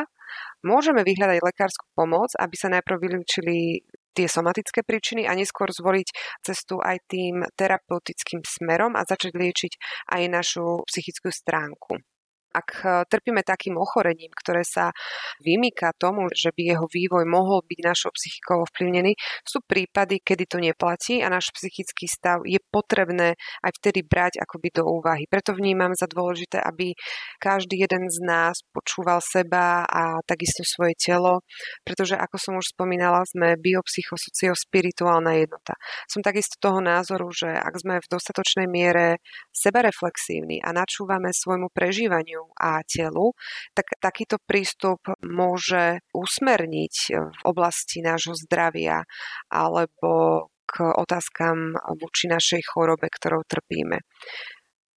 môžeme 0.67 1.07
vyhľadať 1.07 1.39
lekárskú 1.39 1.87
pomoc, 1.95 2.35
aby 2.35 2.55
sa 2.59 2.75
najprv 2.75 2.99
vylúčili 2.99 3.87
tie 4.15 4.29
somatické 4.29 4.85
príčiny 4.85 5.25
a 5.27 5.33
neskôr 5.35 5.73
zvoliť 5.73 6.09
cestu 6.45 6.79
aj 6.79 7.03
tým 7.09 7.43
terapeutickým 7.57 8.45
smerom 8.45 8.95
a 8.95 9.03
začať 9.09 9.33
liečiť 9.35 9.73
aj 10.15 10.23
našu 10.29 10.85
psychickú 10.87 11.33
stránku. 11.33 12.12
Ak 12.53 12.69
e, 12.85 13.09
trpíme 13.09 13.43
takým 13.43 13.81
ochorením, 13.81 14.31
ktoré 14.37 14.63
sa 14.63 14.93
vymýka 15.41 15.97
tomu, 15.97 16.29
že 16.33 16.53
by 16.53 16.77
jeho 16.77 16.87
vývoj 16.87 17.25
mohol 17.25 17.65
byť 17.65 17.81
našou 17.83 18.13
psychikou 18.15 18.63
ovplyvnený, 18.69 19.17
sú 19.43 19.65
prípady, 19.65 20.21
kedy 20.21 20.45
to 20.47 20.59
neplatí 20.61 21.25
a 21.25 21.33
náš 21.33 21.51
psychický 21.57 22.07
stav 22.07 22.45
je 22.45 22.61
potrebné 22.71 23.35
aj 23.65 23.73
vtedy 23.81 24.05
brať 24.05 24.39
akoby 24.45 24.69
do 24.73 24.85
úvahy. 24.85 25.25
Preto 25.27 25.57
vnímam 25.57 25.97
za 25.97 26.07
dôležité, 26.07 26.61
aby 26.61 26.93
každý 27.41 27.81
jeden 27.81 28.07
z 28.13 28.19
nás 28.23 28.61
počúval 28.71 29.19
seba 29.25 29.89
a 29.89 30.21
takisto 30.29 30.63
svoje 30.63 30.95
telo, 30.99 31.43
pretože 31.83 32.15
ako 32.15 32.37
som 32.39 32.55
už 32.61 32.77
spomínala, 32.77 33.25
sme 33.25 33.57
biopsychosociospirituálna 33.59 35.41
jednota. 35.41 35.75
Som 36.07 36.21
takisto 36.21 36.61
toho 36.61 36.85
názoru, 36.85 37.33
že 37.33 37.49
ak 37.49 37.75
sme 37.81 37.95
v 37.99 38.11
dostatočnej 38.11 38.67
miere 38.69 39.23
sebareflexívni 39.55 40.61
a 40.61 40.75
načúvame 40.75 41.31
svojmu 41.33 41.71
prežívaniu 41.73 42.42
a 42.59 42.83
telu, 42.87 43.35
tak 43.77 43.95
takýto 43.99 44.39
prístup 44.43 45.03
môže 45.23 46.03
usmerniť 46.15 46.95
v 47.13 47.41
oblasti 47.47 48.03
nášho 48.03 48.35
zdravia 48.35 49.05
alebo 49.51 50.47
k 50.73 50.89
otázkam 50.89 51.77
voči 52.01 52.33
našej 52.33 52.65
chorobe, 52.65 53.13
ktorou 53.13 53.45
trpíme. 53.45 54.01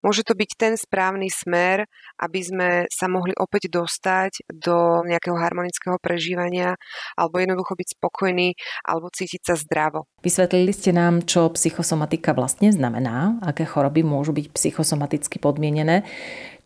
Môže 0.05 0.21
to 0.21 0.37
byť 0.37 0.51
ten 0.53 0.73
správny 0.77 1.33
smer, 1.33 1.89
aby 2.21 2.39
sme 2.45 2.69
sa 2.93 3.09
mohli 3.09 3.33
opäť 3.33 3.73
dostať 3.73 4.45
do 4.53 5.01
nejakého 5.09 5.33
harmonického 5.33 5.97
prežívania 5.97 6.77
alebo 7.17 7.41
jednoducho 7.41 7.73
byť 7.73 7.87
spokojní 7.97 8.53
alebo 8.85 9.09
cítiť 9.09 9.41
sa 9.41 9.57
zdravo. 9.57 10.05
Vysvetlili 10.21 10.69
ste 10.69 10.93
nám, 10.93 11.25
čo 11.25 11.49
psychosomatika 11.57 12.37
vlastne 12.37 12.69
znamená, 12.69 13.41
aké 13.41 13.65
choroby 13.65 14.05
môžu 14.05 14.37
byť 14.37 14.53
psychosomaticky 14.53 15.41
podmienené, 15.41 16.05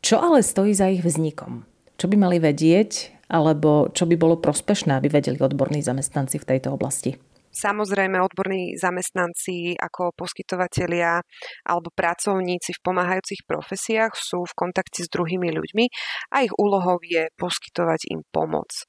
čo 0.03 0.19
ale 0.19 0.43
stojí 0.43 0.75
za 0.75 0.91
ich 0.91 0.99
vznikom. 0.99 1.63
Čo 1.95 2.11
by 2.11 2.15
mali 2.19 2.37
vedieť, 2.43 3.15
alebo 3.29 3.93
čo 3.93 4.09
by 4.09 4.15
bolo 4.17 4.41
prospešné, 4.41 4.97
aby 4.97 5.07
vedeli 5.07 5.37
odborní 5.37 5.85
zamestnanci 5.85 6.41
v 6.41 6.47
tejto 6.55 6.73
oblasti? 6.73 7.19
Samozrejme, 7.59 8.23
odborní 8.23 8.79
zamestnanci 8.79 9.75
ako 9.75 10.15
poskytovatelia 10.15 11.19
alebo 11.67 11.91
pracovníci 11.91 12.71
v 12.79 12.83
pomáhajúcich 12.87 13.43
profesiách 13.43 14.15
sú 14.15 14.47
v 14.47 14.55
kontakte 14.55 15.03
s 15.03 15.11
druhými 15.11 15.51
ľuďmi 15.51 15.85
a 16.31 16.47
ich 16.47 16.55
úlohou 16.55 17.03
je 17.03 17.27
poskytovať 17.35 18.15
im 18.15 18.23
pomoc. 18.31 18.88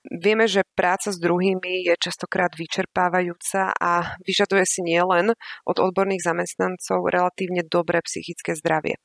Vieme, 0.00 0.48
že 0.48 0.64
práca 0.72 1.12
s 1.12 1.20
druhými 1.20 1.84
je 1.84 1.94
častokrát 2.00 2.48
vyčerpávajúca 2.56 3.76
a 3.76 4.16
vyžaduje 4.24 4.64
si 4.64 4.80
nielen 4.80 5.36
od 5.68 5.76
odborných 5.76 6.24
zamestnancov 6.24 7.04
relatívne 7.04 7.60
dobré 7.68 8.00
psychické 8.08 8.56
zdravie. 8.56 8.96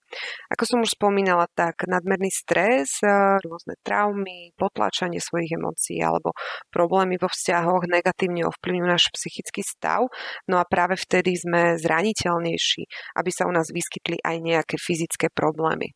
Ako 0.47 0.63
som 0.63 0.79
už 0.79 0.95
spomínala, 0.95 1.51
tak 1.51 1.83
nadmerný 1.83 2.31
stres, 2.31 3.03
rôzne 3.43 3.75
traumy, 3.83 4.55
potláčanie 4.55 5.19
svojich 5.19 5.59
emócií 5.59 5.99
alebo 5.99 6.31
problémy 6.71 7.19
vo 7.19 7.27
vzťahoch 7.27 7.91
negatívne 7.91 8.47
ovplyvňujú 8.47 8.87
náš 8.87 9.11
psychický 9.11 9.67
stav, 9.67 10.07
no 10.47 10.63
a 10.63 10.63
práve 10.63 10.95
vtedy 10.95 11.35
sme 11.35 11.75
zraniteľnejší, 11.75 12.87
aby 13.19 13.29
sa 13.35 13.43
u 13.43 13.51
nás 13.51 13.67
vyskytli 13.67 14.23
aj 14.23 14.35
nejaké 14.39 14.75
fyzické 14.79 15.27
problémy. 15.27 15.91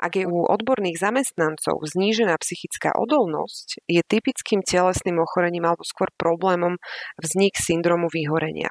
Ak 0.00 0.18
je 0.18 0.24
u 0.24 0.44
odborných 0.44 1.00
zamestnancov 1.00 1.82
znížená 1.84 2.36
psychická 2.40 2.94
odolnosť, 2.94 3.84
je 3.88 4.00
typickým 4.04 4.64
telesným 4.64 5.20
ochorením 5.22 5.68
alebo 5.68 5.82
skôr 5.86 6.08
problémom 6.14 6.78
vznik 7.20 7.56
syndromu 7.58 8.08
vyhorenia. 8.12 8.70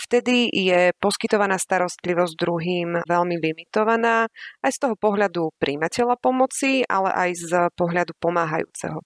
Vtedy 0.00 0.48
je 0.48 0.96
poskytovaná 0.96 1.60
starostlivosť 1.60 2.34
druhým 2.40 3.04
veľmi 3.04 3.36
limitovaná 3.36 4.32
aj 4.64 4.70
z 4.72 4.78
toho 4.80 4.94
pohľadu 4.96 5.52
príjmateľa 5.60 6.16
pomoci, 6.16 6.80
ale 6.88 7.12
aj 7.12 7.30
z 7.36 7.52
pohľadu 7.76 8.16
pomáhajúceho 8.16 9.04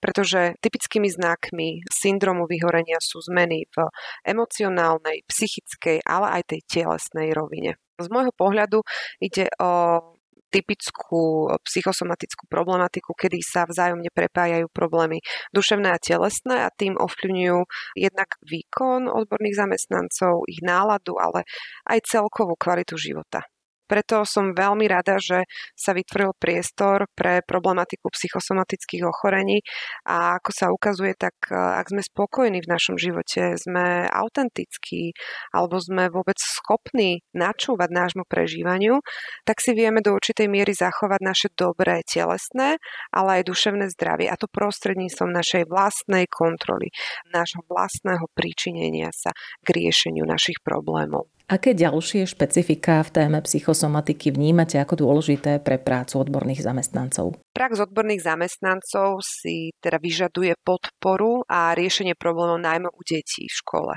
pretože 0.00 0.56
typickými 0.64 1.08
znakmi 1.12 1.84
syndromu 1.92 2.48
vyhorenia 2.48 2.98
sú 3.00 3.20
zmeny 3.20 3.68
v 3.68 3.76
emocionálnej, 4.24 5.28
psychickej, 5.28 6.02
ale 6.08 6.40
aj 6.40 6.56
tej 6.56 6.60
telesnej 6.66 7.36
rovine. 7.36 7.76
Z 7.98 8.08
môjho 8.08 8.32
pohľadu 8.32 8.86
ide 9.18 9.50
o 9.58 10.00
typickú 10.48 11.52
psychosomatickú 11.64 12.48
problematiku, 12.48 13.12
kedy 13.12 13.40
sa 13.44 13.68
vzájomne 13.68 14.08
prepájajú 14.12 14.68
problémy 14.72 15.20
duševné 15.52 15.92
a 15.92 16.00
telesné 16.00 16.64
a 16.64 16.72
tým 16.72 16.96
ovplyvňujú 16.96 17.58
jednak 17.96 18.36
výkon 18.44 19.08
odborných 19.08 19.58
zamestnancov, 19.60 20.48
ich 20.48 20.60
náladu, 20.64 21.20
ale 21.20 21.44
aj 21.88 22.04
celkovú 22.08 22.56
kvalitu 22.56 22.96
života. 22.96 23.44
Preto 23.88 24.28
som 24.28 24.52
veľmi 24.52 24.84
rada, 24.84 25.16
že 25.16 25.48
sa 25.72 25.96
vytvoril 25.96 26.36
priestor 26.36 27.08
pre 27.16 27.40
problematiku 27.42 28.12
psychosomatických 28.12 29.02
ochorení 29.08 29.64
a 30.04 30.36
ako 30.36 30.50
sa 30.52 30.66
ukazuje, 30.68 31.16
tak 31.16 31.34
e, 31.48 31.56
ak 31.56 31.88
sme 31.88 32.02
spokojní 32.04 32.60
v 32.60 32.68
našom 32.68 33.00
živote, 33.00 33.56
sme 33.56 34.04
autentickí 34.12 35.16
alebo 35.56 35.80
sme 35.80 36.12
vôbec 36.12 36.36
schopní 36.36 37.24
načúvať 37.32 37.88
nášmu 37.88 38.28
prežívaniu, 38.28 39.00
tak 39.48 39.64
si 39.64 39.72
vieme 39.72 40.04
do 40.04 40.12
určitej 40.12 40.46
miery 40.52 40.76
zachovať 40.76 41.20
naše 41.24 41.48
dobré 41.56 42.04
telesné, 42.04 42.76
ale 43.08 43.40
aj 43.40 43.48
duševné 43.48 43.88
zdravie 43.96 44.28
a 44.28 44.36
to 44.36 44.46
prostredníctvom 44.52 45.32
našej 45.32 45.64
vlastnej 45.64 46.28
kontroly, 46.28 46.92
nášho 47.32 47.64
vlastného 47.64 48.28
príčinenia 48.36 49.08
sa 49.14 49.32
k 49.64 49.68
riešeniu 49.72 50.28
našich 50.28 50.60
problémov. 50.60 51.37
Aké 51.48 51.72
ďalšie 51.72 52.28
špecifika 52.28 53.00
v 53.08 53.24
téme 53.24 53.40
psychosomatiky 53.40 54.36
vnímate 54.36 54.76
ako 54.76 55.00
dôležité 55.00 55.64
pre 55.64 55.80
prácu 55.80 56.20
odborných 56.20 56.60
zamestnancov? 56.60 57.40
Prax 57.56 57.80
odborných 57.88 58.20
zamestnancov 58.20 59.24
si 59.24 59.72
teda 59.80 59.96
vyžaduje 59.96 60.52
podporu 60.60 61.40
a 61.48 61.72
riešenie 61.72 62.20
problémov 62.20 62.60
najmä 62.60 62.92
u 62.92 63.00
detí 63.00 63.48
v 63.48 63.58
škole. 63.64 63.96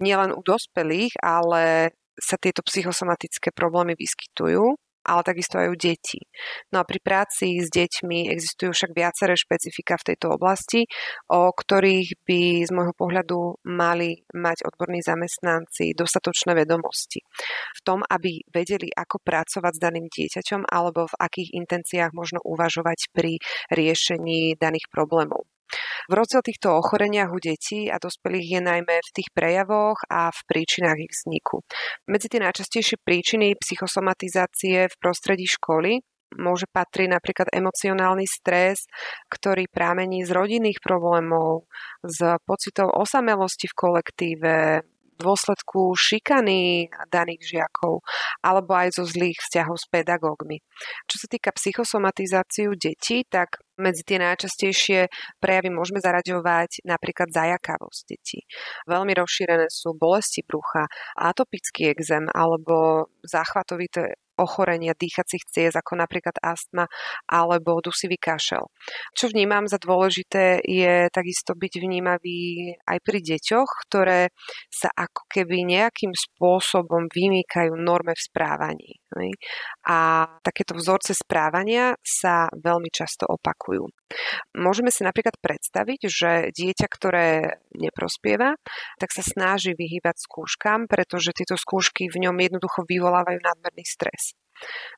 Nielen 0.00 0.32
u 0.32 0.40
dospelých, 0.40 1.20
ale 1.20 1.92
sa 2.16 2.40
tieto 2.40 2.64
psychosomatické 2.64 3.52
problémy 3.52 3.92
vyskytujú 3.92 4.80
ale 5.06 5.22
takisto 5.22 5.62
aj 5.62 5.70
u 5.70 5.76
detí. 5.78 6.20
No 6.74 6.82
a 6.82 6.84
pri 6.84 6.98
práci 6.98 7.62
s 7.62 7.70
deťmi 7.70 8.28
existujú 8.34 8.74
však 8.74 8.90
viaceré 8.92 9.38
špecifika 9.38 9.94
v 10.02 10.06
tejto 10.12 10.34
oblasti, 10.34 10.84
o 11.30 11.54
ktorých 11.54 12.26
by 12.26 12.40
z 12.66 12.70
môjho 12.74 12.94
pohľadu 12.98 13.62
mali 13.70 14.26
mať 14.34 14.66
odborní 14.66 15.00
zamestnanci 15.00 15.94
dostatočné 15.94 16.58
vedomosti. 16.58 17.22
V 17.78 17.80
tom, 17.86 18.02
aby 18.02 18.42
vedeli, 18.50 18.90
ako 18.90 19.22
pracovať 19.22 19.72
s 19.78 19.82
daným 19.82 20.06
dieťaťom 20.10 20.66
alebo 20.66 21.06
v 21.06 21.18
akých 21.22 21.54
intenciách 21.54 22.12
možno 22.12 22.42
uvažovať 22.42 23.14
pri 23.14 23.38
riešení 23.70 24.58
daných 24.58 24.90
problémov. 24.90 25.55
V 26.06 26.12
rozdiel 26.14 26.42
týchto 26.42 26.78
ochoreniach 26.78 27.30
u 27.34 27.38
detí 27.42 27.90
a 27.90 27.98
dospelých 27.98 28.58
je 28.58 28.60
najmä 28.62 28.96
v 29.02 29.14
tých 29.14 29.28
prejavoch 29.34 29.98
a 30.06 30.30
v 30.30 30.40
príčinách 30.46 30.98
ich 31.02 31.12
vzniku. 31.12 31.66
Medzi 32.06 32.30
tie 32.30 32.40
najčastejšie 32.42 33.02
príčiny 33.02 33.58
psychosomatizácie 33.58 34.86
v 34.86 34.98
prostredí 35.02 35.50
školy 35.50 36.00
môže 36.34 36.66
patriť 36.66 37.08
napríklad 37.10 37.48
emocionálny 37.54 38.26
stres, 38.26 38.90
ktorý 39.30 39.70
prámení 39.70 40.26
z 40.26 40.34
rodinných 40.34 40.82
problémov, 40.82 41.70
z 42.02 42.34
pocitov 42.42 42.90
osamelosti 42.92 43.70
v 43.70 43.78
kolektíve, 43.78 44.54
dôsledku 45.16 45.96
šikany 45.96 46.92
daných 47.08 47.42
žiakov 47.56 48.04
alebo 48.44 48.72
aj 48.76 49.00
zo 49.00 49.04
zlých 49.08 49.36
vzťahov 49.40 49.76
s 49.80 49.86
pedagógmi. 49.88 50.60
Čo 51.08 51.16
sa 51.24 51.26
týka 51.26 51.50
psychosomatizáciu 51.56 52.76
detí, 52.76 53.24
tak 53.26 53.60
medzi 53.76 54.04
tie 54.04 54.16
najčastejšie 54.20 55.08
prejavy 55.40 55.68
môžeme 55.68 56.00
zaraďovať 56.00 56.84
napríklad 56.88 57.28
zajakavosť 57.28 58.00
detí. 58.08 58.40
Veľmi 58.88 59.12
rozšírené 59.16 59.68
sú 59.68 59.96
bolesti 59.96 60.44
brucha, 60.44 60.88
atopický 61.16 61.92
exém 61.92 62.24
alebo 62.32 63.08
záchvatovité 63.24 64.16
ochorenia 64.36 64.92
dýchacích 64.96 65.44
ciest, 65.48 65.76
ako 65.76 65.98
napríklad 66.00 66.36
astma 66.40 66.86
alebo 67.28 67.80
dusivý 67.80 68.20
kašel. 68.20 68.68
Čo 69.16 69.32
vnímam 69.32 69.64
za 69.66 69.80
dôležité 69.80 70.60
je 70.62 71.08
takisto 71.10 71.56
byť 71.56 71.72
vnímavý 71.80 72.72
aj 72.84 72.98
pri 73.02 73.18
deťoch, 73.20 73.70
ktoré 73.88 74.30
sa 74.68 74.92
ako 74.92 75.26
keby 75.28 75.66
nejakým 75.66 76.12
spôsobom 76.12 77.08
vymýkajú 77.08 77.72
norme 77.76 78.12
v 78.12 78.24
správaní. 78.24 78.90
A 79.88 80.28
takéto 80.44 80.76
vzorce 80.76 81.16
správania 81.16 81.96
sa 82.04 82.52
veľmi 82.52 82.92
často 82.92 83.24
opakujú. 83.24 83.88
Môžeme 84.54 84.94
si 84.94 85.02
napríklad 85.02 85.40
predstaviť, 85.40 86.00
že 86.06 86.30
dieťa, 86.54 86.86
ktoré 86.86 87.58
neprospieva, 87.74 88.54
tak 89.00 89.10
sa 89.10 89.22
snaží 89.26 89.74
vyhýbať 89.74 90.22
skúškam, 90.22 90.86
pretože 90.86 91.34
tieto 91.34 91.58
skúšky 91.58 92.06
v 92.06 92.28
ňom 92.28 92.36
jednoducho 92.38 92.86
vyvolávajú 92.86 93.38
nadmerný 93.42 93.84
stres. 93.86 94.25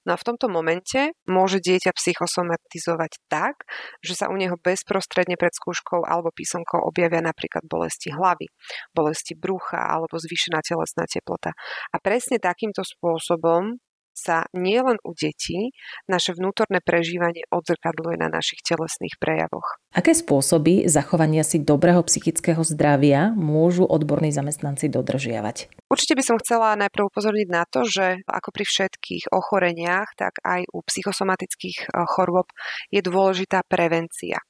No 0.07 0.15
a 0.15 0.21
v 0.21 0.27
tomto 0.27 0.47
momente 0.47 1.17
môže 1.27 1.59
dieťa 1.59 1.93
psychosomatizovať 1.95 3.13
tak, 3.27 3.67
že 4.05 4.15
sa 4.15 4.31
u 4.31 4.37
neho 4.39 4.55
bezprostredne 4.59 5.35
pred 5.35 5.53
skúškou 5.53 6.07
alebo 6.07 6.35
písomkou 6.35 6.81
objavia 6.85 7.21
napríklad 7.25 7.67
bolesti 7.67 8.15
hlavy, 8.15 8.49
bolesti 8.95 9.35
brucha 9.35 9.81
alebo 9.81 10.17
zvýšená 10.17 10.63
telesná 10.63 11.05
teplota. 11.09 11.55
A 11.91 11.97
presne 11.99 12.39
takýmto 12.39 12.85
spôsobom 12.85 13.81
sa 14.19 14.51
nielen 14.51 14.99
u 15.07 15.15
detí 15.15 15.71
naše 16.11 16.35
vnútorné 16.35 16.83
prežívanie 16.83 17.47
odzrkadluje 17.55 18.19
na 18.19 18.27
našich 18.27 18.67
telesných 18.67 19.15
prejavoch. 19.23 19.79
Aké 19.95 20.13
spôsoby 20.13 20.91
zachovania 20.91 21.47
si 21.47 21.63
dobrého 21.63 22.03
psychického 22.03 22.61
zdravia 22.67 23.31
môžu 23.39 23.87
odborní 23.87 24.35
zamestnanci 24.35 24.91
dodržiavať? 24.91 25.71
Určite 25.89 26.19
by 26.19 26.23
som 26.27 26.37
chcela 26.43 26.77
najprv 26.77 27.09
upozorniť 27.09 27.49
na 27.49 27.65
to, 27.65 27.87
že 27.87 28.21
ako 28.27 28.51
pri 28.51 28.65
všetkých 28.67 29.31
ochoreniach, 29.33 30.13
tak 30.19 30.43
aj 30.43 30.67
u 30.75 30.83
psychosomatických 30.83 31.79
eh, 31.87 32.05
chorôb 32.11 32.51
je 32.91 33.01
dôležitá 33.01 33.63
prevencia. 33.65 34.43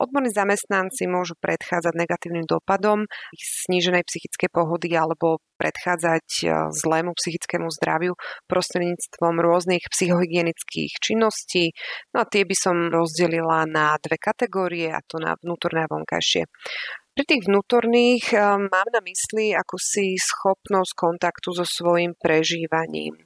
Odborní 0.00 0.32
zamestnanci 0.32 1.04
môžu 1.04 1.36
predchádzať 1.36 1.92
negatívnym 1.92 2.48
dopadom 2.48 3.04
sníženej 3.36 4.00
psychickej 4.08 4.48
pohody 4.48 4.96
alebo 4.96 5.44
predchádzať 5.60 6.26
e, 6.40 6.44
zlému 6.72 7.12
psychickému 7.12 7.68
zdraviu 7.68 8.16
prostredníctvom 8.48 9.44
rôznych 9.44 9.84
psychohygienických 9.92 10.92
činností. 11.04 11.76
No 12.16 12.24
a 12.24 12.28
tie 12.32 12.48
by 12.48 12.56
som 12.56 12.88
rozdelila 12.88 13.68
na 13.68 14.00
dve 14.00 14.16
kategórie, 14.16 14.88
a 14.88 15.04
to 15.04 15.20
na 15.20 15.36
vnútorné 15.36 15.84
a 15.84 15.92
vonkajšie. 15.92 16.48
Pri 17.12 17.24
tých 17.28 17.44
vnútorných 17.44 18.32
e, 18.32 18.36
mám 18.72 18.88
na 18.88 19.04
mysli 19.04 19.52
akúsi 19.52 20.16
schopnosť 20.16 20.96
kontaktu 20.96 21.52
so 21.52 21.68
svojim 21.68 22.16
prežívaním 22.16 23.20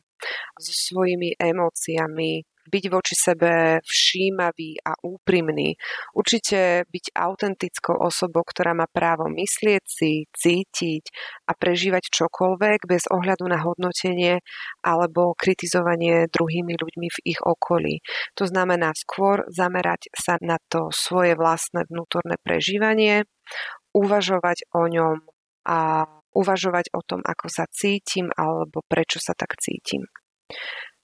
so 0.60 0.72
svojimi 0.72 1.36
emóciami, 1.36 2.44
byť 2.68 2.84
voči 2.90 3.14
sebe 3.14 3.78
všímavý 3.84 4.80
a 4.84 4.96
úprimný. 5.04 5.76
Určite 6.16 6.88
byť 6.88 7.04
autentickou 7.14 7.96
osobou, 8.00 8.42
ktorá 8.44 8.72
má 8.72 8.88
právo 8.88 9.28
myslieť 9.28 9.84
si, 9.84 10.26
cítiť 10.32 11.04
a 11.48 11.52
prežívať 11.52 12.08
čokoľvek 12.10 12.88
bez 12.88 13.04
ohľadu 13.08 13.44
na 13.48 13.60
hodnotenie 13.62 14.40
alebo 14.80 15.36
kritizovanie 15.36 16.28
druhými 16.28 16.74
ľuďmi 16.76 17.08
v 17.10 17.18
ich 17.24 17.40
okolí. 17.40 18.00
To 18.40 18.44
znamená 18.48 18.92
skôr 18.96 19.44
zamerať 19.52 20.08
sa 20.16 20.40
na 20.40 20.56
to 20.68 20.88
svoje 20.92 21.36
vlastné 21.36 21.86
vnútorné 21.88 22.40
prežívanie, 22.42 23.24
uvažovať 23.94 24.68
o 24.74 24.88
ňom 24.90 25.16
a 25.64 26.04
uvažovať 26.34 26.90
o 26.92 27.00
tom, 27.06 27.22
ako 27.22 27.46
sa 27.46 27.64
cítim 27.70 28.28
alebo 28.34 28.82
prečo 28.90 29.22
sa 29.22 29.32
tak 29.38 29.54
cítim. 29.62 30.04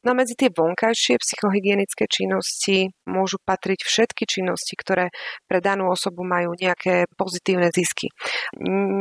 No 0.00 0.16
medzi 0.16 0.32
tie 0.32 0.48
vonkajšie 0.48 1.20
psychohygienické 1.20 2.08
činnosti 2.08 2.88
môžu 3.04 3.36
patriť 3.44 3.84
všetky 3.84 4.24
činnosti, 4.24 4.72
ktoré 4.72 5.12
pre 5.44 5.60
danú 5.60 5.92
osobu 5.92 6.24
majú 6.24 6.56
nejaké 6.56 7.04
pozitívne 7.20 7.68
zisky. 7.68 8.08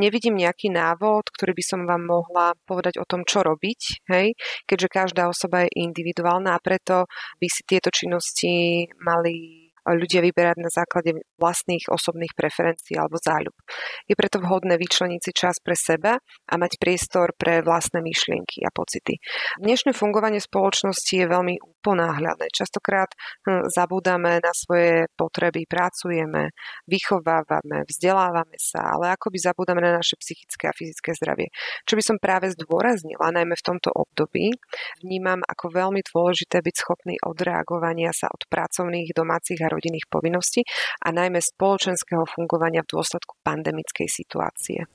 Nevidím 0.04 0.36
nejaký 0.36 0.68
návod, 0.68 1.32
ktorý 1.32 1.56
by 1.56 1.64
som 1.64 1.80
vám 1.88 2.04
mohla 2.04 2.52
povedať 2.68 3.00
o 3.00 3.08
tom, 3.08 3.24
čo 3.24 3.48
robiť, 3.48 4.12
hej? 4.12 4.36
keďže 4.68 4.88
každá 4.92 5.32
osoba 5.32 5.64
je 5.64 5.88
individuálna 5.88 6.52
a 6.52 6.64
preto 6.64 7.08
by 7.40 7.48
si 7.48 7.64
tieto 7.64 7.88
činnosti 7.96 8.84
mali 9.00 9.70
ľudia 9.88 10.20
vyberať 10.20 10.58
na 10.60 10.70
základe 10.70 11.16
vlastných 11.40 11.88
osobných 11.88 12.36
preferencií 12.36 13.00
alebo 13.00 13.16
záľub. 13.16 13.56
Je 14.06 14.14
preto 14.20 14.44
vhodné 14.44 14.76
vyčleniť 14.76 15.22
si 15.24 15.32
čas 15.32 15.64
pre 15.64 15.80
seba 15.80 16.20
a 16.20 16.54
mať 16.60 16.76
priestor 16.78 17.32
pre 17.40 17.64
vlastné 17.64 18.04
myšlienky 18.04 18.68
a 18.68 18.70
pocity. 18.76 19.18
Dnešné 19.64 19.96
fungovanie 19.96 20.44
spoločnosti 20.44 21.14
je 21.16 21.26
veľmi 21.26 21.56
uponáhľadné. 21.62 22.50
Častokrát 22.52 23.14
hm, 23.46 23.70
zabúdame 23.70 24.42
na 24.42 24.52
svoje 24.52 25.06
potreby, 25.14 25.70
pracujeme, 25.70 26.52
vychovávame, 26.90 27.86
vzdelávame 27.86 28.58
sa, 28.58 28.98
ale 28.98 29.14
akoby 29.14 29.38
zabúdame 29.38 29.80
na 29.86 30.02
naše 30.02 30.18
psychické 30.18 30.68
a 30.68 30.74
fyzické 30.74 31.14
zdravie. 31.14 31.48
Čo 31.86 31.94
by 31.96 32.04
som 32.04 32.18
práve 32.18 32.50
zdôraznila, 32.52 33.30
najmä 33.30 33.54
v 33.54 33.66
tomto 33.66 33.94
období, 33.94 34.50
vnímam 35.06 35.40
ako 35.46 35.70
veľmi 35.70 36.02
dôležité 36.10 36.66
byť 36.66 36.76
schopný 36.76 37.16
odreagovania 37.22 38.10
sa 38.10 38.26
od 38.34 38.50
pracovných, 38.50 39.14
domácich 39.14 39.62
a 39.62 39.70
rodinných 39.70 40.10
povinností 40.10 40.66
a 41.06 41.14
najmä 41.14 41.29
spoločenského 41.38 42.26
fungovania 42.26 42.82
v 42.82 42.98
dôsledku 42.98 43.38
pandemickej 43.46 44.10
situácie. 44.10 44.90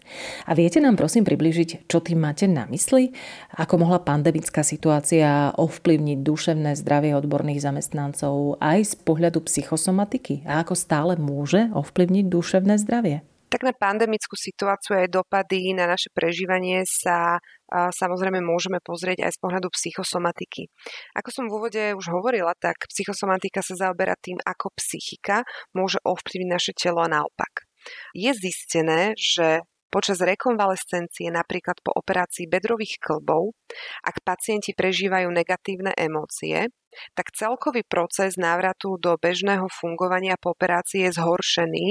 A 0.51 0.53
viete 0.59 0.83
nám 0.83 0.99
prosím 0.99 1.23
približiť, 1.23 1.87
čo 1.87 2.03
tým 2.03 2.19
máte 2.19 2.51
na 2.51 2.67
mysli? 2.67 3.15
Ako 3.55 3.79
mohla 3.79 4.03
pandemická 4.03 4.67
situácia 4.67 5.55
ovplyvniť 5.55 6.19
duševné 6.27 6.75
zdravie 6.75 7.15
odborných 7.15 7.63
zamestnancov 7.63 8.59
aj 8.59 8.79
z 8.83 8.95
pohľadu 9.07 9.47
psychosomatiky? 9.47 10.43
A 10.51 10.67
ako 10.67 10.75
stále 10.75 11.15
môže 11.15 11.71
ovplyvniť 11.71 12.25
duševné 12.27 12.75
zdravie? 12.83 13.23
Tak 13.55 13.63
na 13.63 13.71
pandemickú 13.71 14.35
situáciu 14.35 14.99
aj 14.99 15.15
dopady 15.15 15.71
na 15.79 15.87
naše 15.87 16.11
prežívanie 16.11 16.83
sa 16.83 17.39
samozrejme 17.71 18.43
môžeme 18.43 18.83
pozrieť 18.83 19.23
aj 19.23 19.39
z 19.39 19.39
pohľadu 19.39 19.71
psychosomatiky. 19.71 20.67
Ako 21.15 21.31
som 21.31 21.47
v 21.47 21.63
úvode 21.63 21.83
už 21.95 22.11
hovorila, 22.11 22.59
tak 22.59 22.91
psychosomatika 22.91 23.63
sa 23.63 23.79
zaoberá 23.79 24.19
tým, 24.19 24.43
ako 24.43 24.75
psychika 24.75 25.47
môže 25.71 26.03
ovplyvniť 26.03 26.51
naše 26.51 26.75
telo 26.75 27.07
a 27.07 27.07
naopak. 27.07 27.71
Je 28.11 28.35
zistené, 28.35 29.15
že 29.15 29.63
počas 29.87 30.19
rekonvalescencie, 30.19 31.31
napríklad 31.31 31.79
po 31.79 31.95
operácii 31.95 32.51
bedrových 32.51 32.99
klbov, 32.99 33.55
ak 34.03 34.27
pacienti 34.27 34.75
prežívajú 34.75 35.31
negatívne 35.31 35.95
emócie, 35.95 36.75
tak 37.15 37.31
celkový 37.31 37.87
proces 37.87 38.35
návratu 38.35 38.99
do 38.99 39.15
bežného 39.15 39.71
fungovania 39.71 40.35
po 40.35 40.51
operácii 40.55 41.07
je 41.07 41.11
zhoršený 41.15 41.87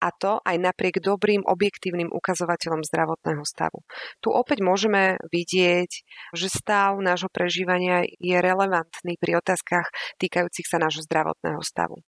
a 0.00 0.08
to 0.12 0.38
aj 0.44 0.56
napriek 0.60 1.00
dobrým 1.00 1.42
objektívnym 1.44 2.12
ukazovateľom 2.12 2.84
zdravotného 2.84 3.44
stavu. 3.48 3.84
Tu 4.20 4.28
opäť 4.28 4.60
môžeme 4.60 5.16
vidieť, 5.32 5.90
že 6.36 6.48
stav 6.52 6.96
nášho 7.00 7.32
prežívania 7.32 8.04
je 8.20 8.36
relevantný 8.36 9.16
pri 9.16 9.40
otázkach 9.40 9.88
týkajúcich 10.20 10.66
sa 10.68 10.78
nášho 10.80 11.04
zdravotného 11.04 11.60
stavu. 11.64 12.00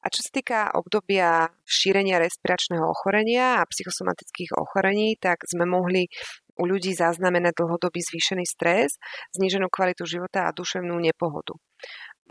A 0.00 0.08
čo 0.08 0.24
sa 0.24 0.32
týka 0.32 0.58
obdobia 0.72 1.52
šírenia 1.68 2.16
respiračného 2.16 2.88
ochorenia 2.88 3.60
a 3.60 3.68
psychosomatických 3.68 4.56
ochorení, 4.56 5.20
tak 5.20 5.44
sme 5.44 5.68
mohli 5.68 6.08
u 6.56 6.64
ľudí 6.64 6.96
zaznamenať 6.96 7.60
dlhodobý 7.60 8.00
zvýšený 8.00 8.44
stres, 8.48 8.96
zníženú 9.36 9.68
kvalitu 9.68 10.08
života 10.08 10.48
a 10.48 10.56
duševnú 10.56 10.96
nepohodu. 10.96 11.52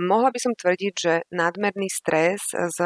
Mohla 0.01 0.29
by 0.33 0.39
som 0.41 0.53
tvrdiť, 0.57 0.93
že 0.95 1.13
nadmerný 1.29 1.93
stres 1.93 2.41
z 2.49 2.79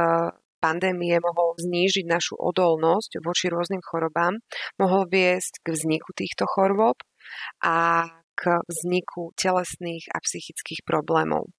pandémie 0.63 1.19
mohol 1.19 1.59
znížiť 1.59 2.07
našu 2.07 2.39
odolnosť 2.39 3.19
voči 3.19 3.51
rôznym 3.51 3.83
chorobám, 3.83 4.39
mohol 4.79 5.03
viesť 5.11 5.59
k 5.59 5.75
vzniku 5.75 6.15
týchto 6.15 6.47
chorôb 6.47 7.03
a 7.59 8.07
k 8.39 8.63
vzniku 8.63 9.35
telesných 9.35 10.07
a 10.15 10.23
psychických 10.23 10.87
problémov. 10.87 11.51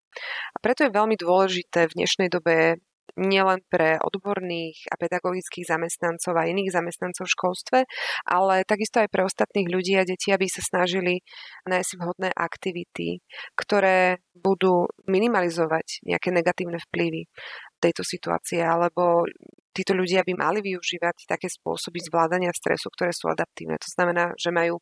A 0.55 0.59
preto 0.65 0.89
je 0.89 0.97
veľmi 0.97 1.21
dôležité 1.21 1.91
v 1.91 1.97
dnešnej 2.01 2.33
dobe 2.33 2.81
nielen 3.15 3.63
pre 3.71 4.01
odborných 4.03 4.91
a 4.91 4.99
pedagogických 4.99 5.71
zamestnancov 5.71 6.35
a 6.35 6.51
iných 6.51 6.75
zamestnancov 6.75 7.31
v 7.31 7.35
školstve, 7.39 7.79
ale 8.27 8.67
takisto 8.67 8.99
aj 8.99 9.09
pre 9.11 9.23
ostatných 9.23 9.71
ľudí 9.71 9.95
a 9.95 10.07
deti, 10.07 10.35
aby 10.35 10.51
sa 10.51 10.63
snažili 10.65 11.23
nájsť 11.69 11.91
vhodné 11.95 12.31
aktivity, 12.35 13.23
ktoré 13.55 14.19
budú 14.35 14.91
minimalizovať 15.07 16.03
nejaké 16.03 16.35
negatívne 16.35 16.83
vplyvy 16.91 17.31
tejto 17.85 18.01
situácie, 18.01 18.65
alebo 18.65 19.29
títo 19.77 19.93
ľudia 19.93 20.25
by 20.25 20.33
mali 20.39 20.65
využívať 20.65 21.29
také 21.29 21.53
spôsoby 21.53 22.01
zvládania 22.01 22.55
stresu, 22.55 22.89
ktoré 22.89 23.13
sú 23.13 23.29
adaptívne. 23.29 23.77
To 23.77 23.91
znamená, 23.93 24.33
že 24.39 24.55
majú 24.55 24.81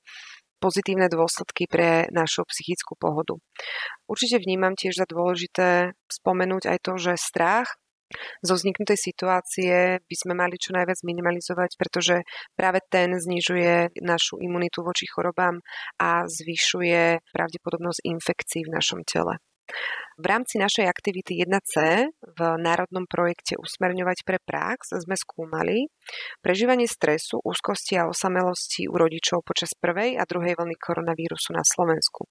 pozitívne 0.62 1.10
dôsledky 1.10 1.66
pre 1.66 2.06
našu 2.14 2.46
psychickú 2.46 2.94
pohodu. 2.94 3.34
Určite 4.06 4.38
vnímam 4.38 4.78
tiež 4.78 5.02
za 5.02 5.06
dôležité 5.10 5.98
spomenúť 6.06 6.70
aj 6.70 6.78
to, 6.86 6.92
že 7.02 7.18
strach 7.18 7.82
zo 8.44 8.54
vzniknutej 8.54 8.98
situácie 9.00 9.98
by 10.04 10.16
sme 10.16 10.36
mali 10.36 10.60
čo 10.60 10.76
najviac 10.76 11.00
minimalizovať, 11.02 11.80
pretože 11.80 12.22
práve 12.52 12.84
ten 12.92 13.16
znižuje 13.16 14.04
našu 14.04 14.38
imunitu 14.38 14.84
voči 14.84 15.08
chorobám 15.08 15.58
a 15.98 16.28
zvyšuje 16.28 17.24
pravdepodobnosť 17.32 18.00
infekcií 18.04 18.68
v 18.68 18.74
našom 18.76 19.00
tele. 19.08 19.40
V 20.20 20.24
rámci 20.28 20.60
našej 20.60 20.84
aktivity 20.84 21.40
1C 21.40 22.04
v 22.20 22.40
národnom 22.60 23.08
projekte 23.08 23.56
Usmerňovať 23.56 24.28
pre 24.28 24.38
prax 24.44 24.92
sme 24.92 25.16
skúmali 25.16 25.88
prežívanie 26.44 26.84
stresu, 26.84 27.40
úzkosti 27.40 27.96
a 27.96 28.06
osamelosti 28.06 28.86
u 28.92 28.94
rodičov 29.00 29.40
počas 29.40 29.72
prvej 29.72 30.20
a 30.20 30.28
druhej 30.28 30.52
vlny 30.60 30.76
koronavírusu 30.76 31.56
na 31.56 31.64
Slovensku. 31.64 32.28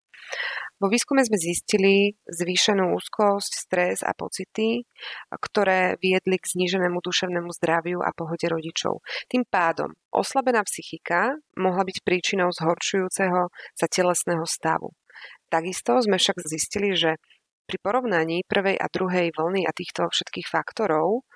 Vo 0.78 0.88
výskume 0.90 1.26
sme 1.26 1.38
zistili 1.42 2.14
zvýšenú 2.30 2.94
úzkosť, 2.94 3.52
stres 3.58 3.98
a 4.06 4.14
pocity, 4.14 4.86
ktoré 5.34 5.98
viedli 5.98 6.38
k 6.38 6.52
zníženému 6.54 7.02
duševnému 7.02 7.50
zdraviu 7.58 8.06
a 8.06 8.14
pohode 8.14 8.46
rodičov. 8.46 9.02
Tým 9.26 9.42
pádom 9.50 9.94
oslabená 10.14 10.62
psychika 10.70 11.34
mohla 11.58 11.82
byť 11.82 11.98
príčinou 12.06 12.54
zhoršujúceho 12.54 13.50
sa 13.74 13.86
telesného 13.90 14.46
stavu. 14.46 14.94
Takisto 15.52 16.00
sme 16.00 16.16
však 16.16 16.48
zistili, 16.48 16.96
že 16.96 17.20
pri 17.68 17.78
porovnaní 17.84 18.48
prvej 18.48 18.80
a 18.80 18.88
druhej 18.88 19.36
vlny 19.36 19.68
a 19.68 19.72
týchto 19.76 20.08
všetkých 20.08 20.48
faktorov 20.48 21.28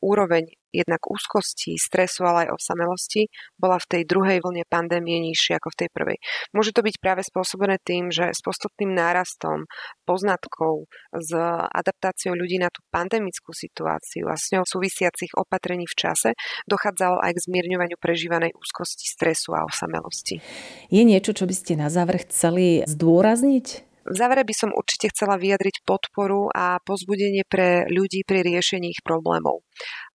úroveň 0.00 0.48
jednak 0.70 1.02
úzkosti, 1.10 1.74
stresu, 1.74 2.22
ale 2.22 2.46
aj 2.46 2.54
osamelosti 2.54 3.26
bola 3.58 3.76
v 3.82 3.86
tej 3.90 4.02
druhej 4.06 4.38
vlne 4.38 4.62
pandémie 4.70 5.18
nižšia 5.18 5.58
ako 5.58 5.74
v 5.74 5.78
tej 5.82 5.88
prvej. 5.90 6.18
Môže 6.54 6.70
to 6.70 6.86
byť 6.86 6.96
práve 7.02 7.22
spôsobené 7.26 7.82
tým, 7.82 8.14
že 8.14 8.30
s 8.30 8.40
postupným 8.40 8.94
nárastom 8.94 9.66
poznatkov, 10.06 10.86
s 11.10 11.30
adaptáciou 11.74 12.38
ľudí 12.38 12.62
na 12.62 12.70
tú 12.70 12.86
pandemickú 12.94 13.50
situáciu 13.50 14.30
a 14.30 14.38
s 14.38 14.54
ňou 14.54 14.62
súvisiacich 14.62 15.34
opatrení 15.34 15.90
v 15.90 15.98
čase 15.98 16.30
dochádzalo 16.70 17.18
aj 17.18 17.34
k 17.34 17.44
zmierňovaniu 17.50 17.98
prežívanej 17.98 18.54
úzkosti, 18.54 19.10
stresu 19.10 19.50
a 19.58 19.66
osamelosti. 19.66 20.38
Je 20.86 21.02
niečo, 21.02 21.34
čo 21.34 21.50
by 21.50 21.54
ste 21.54 21.74
na 21.74 21.90
záver 21.90 22.22
chceli 22.22 22.86
zdôrazniť? 22.86 23.89
V 24.00 24.16
závere 24.16 24.48
by 24.48 24.54
som 24.56 24.70
určite 24.72 25.12
chcela 25.12 25.36
vyjadriť 25.36 25.84
podporu 25.84 26.48
a 26.48 26.80
pozbudenie 26.80 27.44
pre 27.44 27.84
ľudí 27.92 28.24
pri 28.24 28.40
riešení 28.40 28.96
ich 28.96 29.04
problémov. 29.04 29.60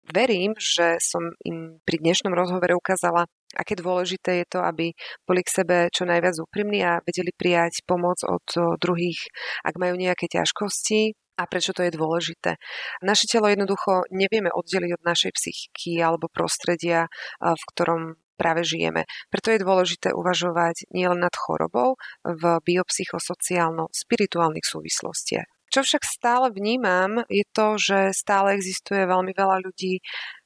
Verím, 0.08 0.56
že 0.56 1.00
som 1.00 1.32
im 1.44 1.80
pri 1.84 2.00
dnešnom 2.00 2.32
rozhovore 2.32 2.76
ukázala, 2.76 3.28
aké 3.56 3.76
dôležité 3.76 4.44
je 4.44 4.46
to, 4.56 4.60
aby 4.60 4.92
boli 5.24 5.40
k 5.44 5.54
sebe 5.62 5.76
čo 5.92 6.04
najviac 6.04 6.36
úprimní 6.40 6.84
a 6.84 7.00
vedeli 7.04 7.32
prijať 7.32 7.84
pomoc 7.84 8.20
od 8.24 8.76
druhých, 8.80 9.20
ak 9.64 9.76
majú 9.76 9.96
nejaké 10.00 10.28
ťažkosti, 10.32 11.16
a 11.34 11.50
prečo 11.50 11.74
to 11.74 11.82
je 11.82 11.90
dôležité. 11.90 12.54
Naše 13.02 13.26
telo 13.26 13.50
jednoducho 13.50 14.06
nevieme 14.14 14.54
oddeliť 14.54 14.90
od 14.94 15.02
našej 15.02 15.34
psychiky 15.34 15.98
alebo 15.98 16.30
prostredia, 16.30 17.10
v 17.42 17.62
ktorom 17.74 18.14
práve 18.34 18.66
žijeme. 18.66 19.06
Preto 19.30 19.54
je 19.54 19.62
dôležité 19.62 20.10
uvažovať 20.14 20.90
nielen 20.90 21.22
nad 21.22 21.34
chorobou 21.34 21.94
v 22.22 22.42
biopsychosociálno-spirituálnych 22.62 24.66
súvislostiach. 24.66 25.46
Čo 25.74 25.82
však 25.82 26.06
stále 26.06 26.54
vnímam, 26.54 27.26
je 27.26 27.42
to, 27.50 27.74
že 27.74 28.14
stále 28.14 28.54
existuje 28.54 29.10
veľmi 29.10 29.34
veľa 29.34 29.58
ľudí, 29.66 29.98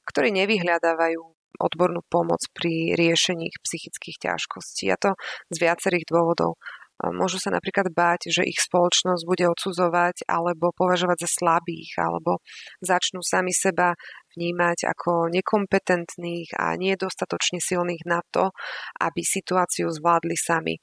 ktorí 0.08 0.32
nevyhľadávajú 0.32 1.20
odbornú 1.60 2.00
pomoc 2.08 2.40
pri 2.56 2.96
riešení 2.96 3.50
ich 3.50 3.58
psychických 3.60 4.30
ťažkostí. 4.30 4.88
A 4.88 4.96
to 4.96 5.20
z 5.52 5.56
viacerých 5.60 6.08
dôvodov. 6.08 6.56
Môžu 6.98 7.38
sa 7.38 7.54
napríklad 7.54 7.94
báť, 7.94 8.34
že 8.34 8.42
ich 8.42 8.58
spoločnosť 8.58 9.22
bude 9.22 9.46
odsudzovať 9.46 10.26
alebo 10.26 10.74
považovať 10.74 11.22
za 11.22 11.30
slabých, 11.30 11.94
alebo 11.94 12.42
začnú 12.82 13.22
sami 13.22 13.54
seba 13.54 13.94
vnímať 14.38 14.86
ako 14.86 15.34
nekompetentných 15.34 16.54
a 16.54 16.78
nedostatočne 16.78 17.58
silných 17.58 18.06
na 18.06 18.22
to, 18.30 18.54
aby 19.02 19.26
situáciu 19.26 19.90
zvládli 19.90 20.38
sami. 20.38 20.78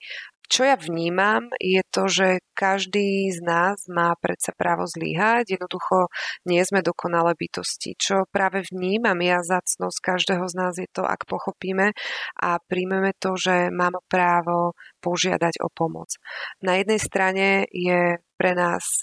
Čo 0.46 0.62
ja 0.62 0.78
vnímam, 0.78 1.50
je 1.58 1.82
to, 1.90 2.06
že 2.06 2.28
každý 2.54 3.34
z 3.34 3.42
nás 3.42 3.82
má 3.90 4.14
predsa 4.22 4.54
právo 4.54 4.86
zlyhať, 4.86 5.58
jednoducho 5.58 6.06
nie 6.46 6.62
sme 6.62 6.86
dokonalé 6.86 7.34
bytosti. 7.34 7.98
Čo 7.98 8.30
práve 8.30 8.62
vnímam 8.70 9.18
ja 9.26 9.42
zacnosť 9.42 9.98
každého 10.06 10.46
z 10.46 10.54
nás 10.54 10.74
je 10.78 10.86
to, 10.94 11.02
ak 11.02 11.26
pochopíme 11.26 11.98
a 12.38 12.50
príjmeme 12.62 13.18
to, 13.18 13.34
že 13.34 13.74
máme 13.74 13.98
právo 14.06 14.78
požiadať 15.02 15.66
o 15.66 15.68
pomoc. 15.74 16.14
Na 16.62 16.78
jednej 16.78 17.02
strane 17.02 17.66
je 17.74 18.22
pre 18.38 18.54
nás 18.54 19.02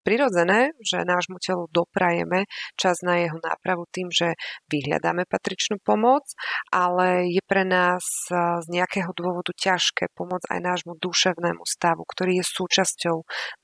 prirodzené, 0.00 0.72
že 0.80 1.04
nášmu 1.04 1.36
telu 1.40 1.68
doprajeme 1.70 2.48
čas 2.76 3.00
na 3.04 3.20
jeho 3.20 3.38
nápravu 3.40 3.84
tým, 3.90 4.08
že 4.08 4.36
vyhľadáme 4.68 5.28
patričnú 5.28 5.80
pomoc, 5.80 6.24
ale 6.72 7.28
je 7.28 7.42
pre 7.44 7.64
nás 7.68 8.02
z 8.30 8.66
nejakého 8.70 9.12
dôvodu 9.12 9.52
ťažké 9.52 10.12
pomôcť 10.16 10.56
aj 10.56 10.60
nášmu 10.60 10.96
duševnému 10.98 11.62
stavu, 11.68 12.02
ktorý 12.08 12.40
je 12.40 12.44
súčasťou 12.46 13.16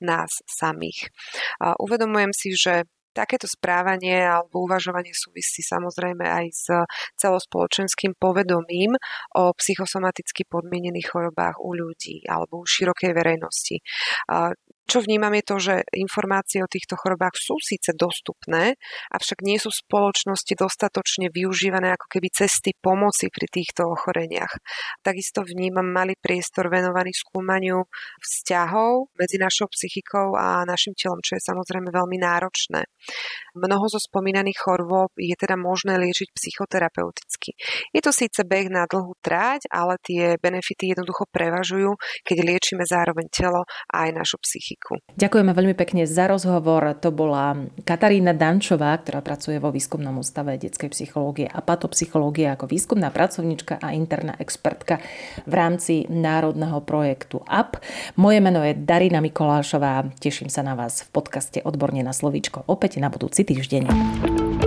nás 0.05 0.31
samých. 0.45 1.09
Uvedomujem 1.81 2.31
si, 2.35 2.53
že 2.53 2.85
Takéto 3.17 3.49
správanie 3.49 4.21
alebo 4.21 4.69
uvažovanie 4.69 5.09
súvisí 5.09 5.65
samozrejme 5.65 6.21
aj 6.21 6.45
s 6.53 6.69
celospoločenským 7.17 8.13
povedomím 8.13 8.93
o 9.33 9.57
psychosomaticky 9.57 10.45
podmienených 10.45 11.09
chorobách 11.09 11.57
u 11.57 11.73
ľudí 11.73 12.21
alebo 12.29 12.61
u 12.61 12.69
širokej 12.69 13.17
verejnosti. 13.17 13.81
Čo 14.87 15.03
vnímam 15.03 15.35
je 15.35 15.43
to, 15.43 15.55
že 15.59 15.75
informácie 15.99 16.63
o 16.63 16.71
týchto 16.71 16.95
chorobách 16.95 17.35
sú 17.35 17.59
síce 17.59 17.91
dostupné, 17.91 18.79
avšak 19.11 19.43
nie 19.43 19.59
sú 19.59 19.67
v 19.67 19.83
spoločnosti 19.83 20.55
dostatočne 20.55 21.27
využívané 21.27 21.91
ako 21.99 22.07
keby 22.07 22.31
cesty 22.31 22.71
pomoci 22.71 23.27
pri 23.27 23.51
týchto 23.51 23.83
ochoreniach. 23.83 24.55
Takisto 25.03 25.43
vnímam 25.43 25.83
malý 25.83 26.15
priestor 26.15 26.71
venovaný 26.71 27.11
skúmaniu 27.11 27.83
vzťahov 28.23 29.11
medzi 29.19 29.35
našou 29.35 29.67
psychikou 29.75 30.39
a 30.39 30.63
našim 30.63 30.95
telom, 30.95 31.19
čo 31.19 31.35
je 31.35 31.43
samozrejme 31.43 31.91
veľmi 31.91 32.23
náročné. 32.23 32.87
Mnoho 33.59 33.91
zo 33.91 33.99
spomínaných 33.99 34.55
chorôb 34.55 35.11
je 35.19 35.35
teda 35.35 35.59
možné 35.59 35.99
liečiť 35.99 36.31
psychoterapeuticky. 36.31 37.59
Je 37.91 37.99
to 37.99 38.15
síce 38.15 38.39
beh 38.39 38.71
na 38.71 38.87
dlhú 38.87 39.19
tráť, 39.19 39.67
ale 39.67 39.99
tie 39.99 40.39
benefity 40.39 40.95
jednoducho 40.95 41.27
prevažujú, 41.27 41.91
keď 42.23 42.37
liečime 42.39 42.87
zároveň 42.87 43.27
telo 43.27 43.67
a 43.91 44.07
aj 44.07 44.15
našu 44.15 44.39
psychiku 44.39 44.76
jazyku. 44.77 45.17
Ďakujeme 45.17 45.51
veľmi 45.53 45.75
pekne 45.75 46.03
za 46.05 46.29
rozhovor. 46.29 46.93
To 47.01 47.09
bola 47.11 47.57
Katarína 47.83 48.33
Dančová, 48.37 48.93
ktorá 48.97 49.21
pracuje 49.25 49.57
vo 49.57 49.73
výskumnom 49.73 50.21
ústave 50.21 50.57
detskej 50.57 50.93
psychológie 50.93 51.47
a 51.49 51.59
patopsychológie 51.61 52.47
ako 52.53 52.69
výskumná 52.69 53.09
pracovnička 53.09 53.81
a 53.81 53.93
interná 53.93 54.37
expertka 54.37 55.01
v 55.49 55.53
rámci 55.53 56.05
národného 56.09 56.81
projektu 56.85 57.41
AP. 57.49 57.81
Moje 58.15 58.39
meno 58.39 58.61
je 58.63 58.77
Darina 58.77 59.19
Mikolášová. 59.19 60.05
Teším 60.21 60.53
sa 60.53 60.61
na 60.61 60.77
vás 60.77 61.03
v 61.03 61.09
podcaste 61.11 61.59
Odborne 61.65 62.05
na 62.05 62.13
slovíčko 62.13 62.63
opäť 62.69 63.01
na 63.01 63.09
budúci 63.09 63.43
týždeň. 63.43 64.66